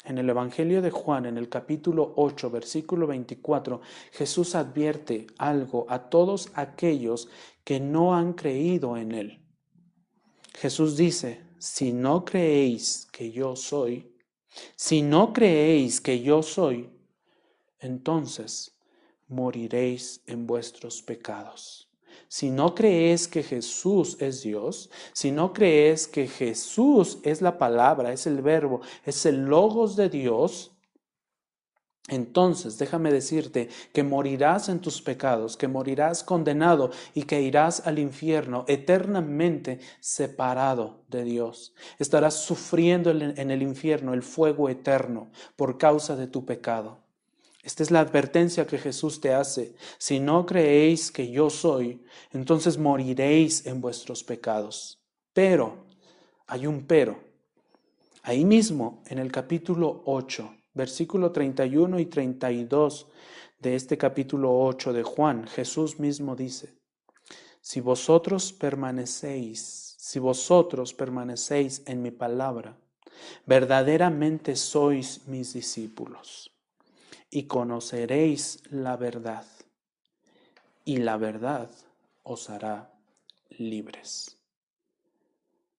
[0.05, 3.81] En el Evangelio de Juan, en el capítulo 8, versículo 24,
[4.13, 7.29] Jesús advierte algo a todos aquellos
[7.65, 9.45] que no han creído en Él.
[10.55, 14.15] Jesús dice, si no creéis que yo soy,
[14.77, 16.93] si no creéis que yo soy,
[17.81, 18.79] entonces
[19.27, 21.86] moriréis en vuestros pecados
[22.29, 28.13] si no crees que Jesús es Dios, si no crees que Jesús es la palabra,
[28.13, 30.77] es el verbo, es el logos de Dios,
[32.09, 37.99] entonces déjame decirte que morirás en tus pecados, que morirás condenado y que irás al
[37.99, 41.75] infierno eternamente separado de Dios.
[41.99, 47.06] Estarás sufriendo en el infierno el fuego eterno por causa de tu pecado.
[47.67, 49.75] Esta es la advertencia que Jesús te hace.
[49.99, 52.01] Si no creéis que yo soy,
[52.33, 55.01] entonces moriréis en vuestros pecados.
[55.33, 55.85] Pero,
[56.47, 57.19] hay un pero.
[58.23, 63.09] Ahí mismo, en el capítulo 8, versículo 31 y 32
[63.59, 66.73] de este capítulo 8 de Juan, Jesús mismo dice,
[67.61, 72.79] si vosotros permanecéis, si vosotros permanecéis en mi palabra,
[73.45, 76.53] verdaderamente sois mis discípulos
[77.31, 79.47] y conoceréis la verdad,
[80.85, 81.71] y la verdad
[82.23, 82.93] os hará
[83.51, 84.39] libres.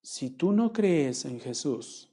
[0.01, 2.09] Si tú no crees en Jesús,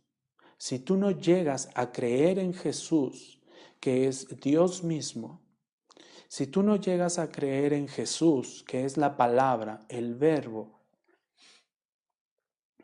[0.57, 3.41] si tú no llegas a creer en Jesús,
[3.81, 5.43] que es Dios mismo,
[6.29, 10.81] si tú no llegas a creer en Jesús, que es la palabra, el verbo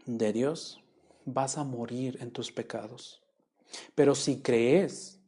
[0.06, 0.80] de Dios,
[1.24, 3.22] vas a morir en tus pecados.
[3.94, 5.19] Pero si crees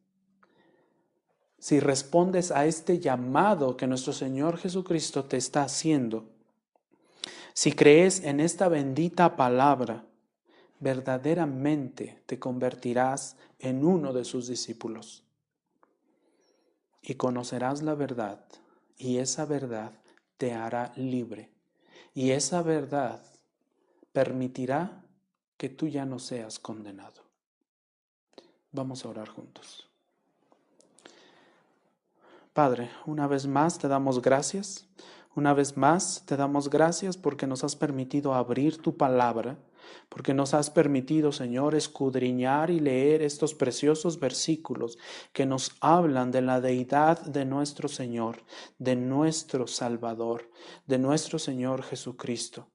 [1.63, 6.25] si respondes a este llamado que nuestro Señor Jesucristo te está haciendo,
[7.55, 10.05] si crees en esta bendita palabra,
[10.81, 15.23] verdaderamente te convertirás en uno de sus discípulos
[17.01, 18.45] y conocerás la verdad
[18.97, 19.93] y esa verdad
[20.39, 21.53] te hará libre
[22.13, 23.23] y esa verdad
[24.13, 25.05] permitirá
[25.57, 27.23] que tú ya no seas condenado.
[28.73, 29.92] Vamos a orar juntos.
[32.53, 34.87] Padre, una vez más te damos gracias.
[35.35, 39.59] Una vez más te damos gracias porque nos has permitido abrir tu palabra,
[40.11, 44.99] porque nos has permitido, Señor, escudriñar y leer estos preciosos versículos
[45.33, 48.45] que nos hablan de la deidad de nuestro Señor,
[48.79, 50.51] de nuestro Salvador,
[50.87, 52.69] de nuestro Señor Jesucristo.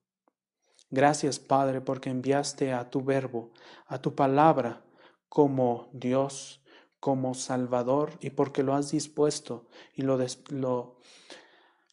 [0.90, 3.52] Gracias, Padre, porque enviaste a tu verbo,
[3.86, 4.84] a tu palabra,
[5.28, 6.60] como Dios,
[7.00, 10.18] como Salvador y porque lo has dispuesto y lo,
[10.50, 10.98] lo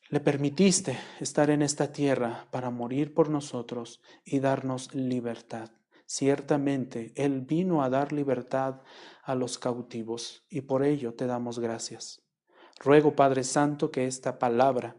[0.09, 5.71] le permitiste estar en esta tierra para morir por nosotros y darnos libertad.
[6.05, 8.81] Ciertamente Él vino a dar libertad
[9.23, 12.21] a los cautivos y por ello te damos gracias.
[12.79, 14.95] Ruego, Padre Santo, que esta palabra,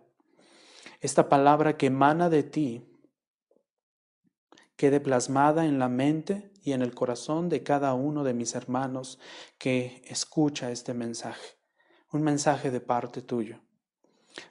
[1.01, 2.93] esta palabra que emana de ti,
[4.77, 9.21] quede plasmada en la mente y en el corazón de cada uno de mis hermanos
[9.57, 11.57] que escucha este mensaje,
[12.11, 13.61] un mensaje de parte tuyo.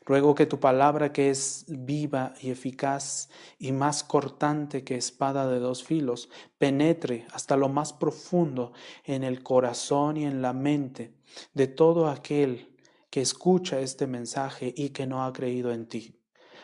[0.06, 5.60] Ruego que tu palabra, que es viva y eficaz y más cortante que espada de
[5.60, 8.72] dos filos, penetre hasta lo más profundo
[9.04, 11.14] en el corazón y en la mente
[11.54, 12.74] de todo aquel
[13.10, 16.18] que escucha este mensaje y que no ha creído en ti.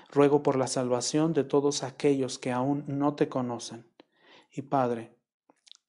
[0.09, 3.85] Ruego por la salvación de todos aquellos que aún no te conocen.
[4.49, 5.20] Y Padre,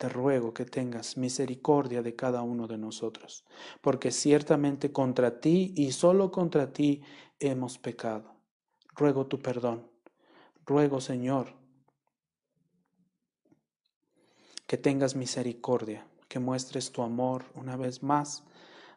[0.02, 3.44] te ruego que tengas misericordia de cada uno de nosotros,
[3.80, 7.02] porque ciertamente contra ti y solo contra ti
[7.38, 8.34] hemos pecado.
[8.96, 9.88] Ruego tu perdón.
[10.66, 11.54] Ruego, Señor,
[14.66, 18.42] que tengas misericordia, que muestres tu amor una vez más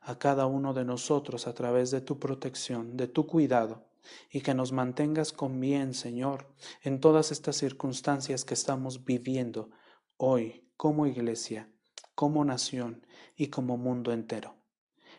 [0.02, 3.86] a cada uno de nosotros a través de tu protección, de tu cuidado,
[4.32, 6.48] y que nos mantengas con bien, Señor,
[6.82, 9.70] en todas estas circunstancias que estamos viviendo
[10.18, 11.70] hoy como iglesia,
[12.16, 13.06] como nación
[13.36, 14.56] y como mundo entero.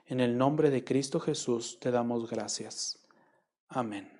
[0.06, 3.04] En el nombre de Cristo Jesús te damos gracias.
[3.68, 4.15] Amén.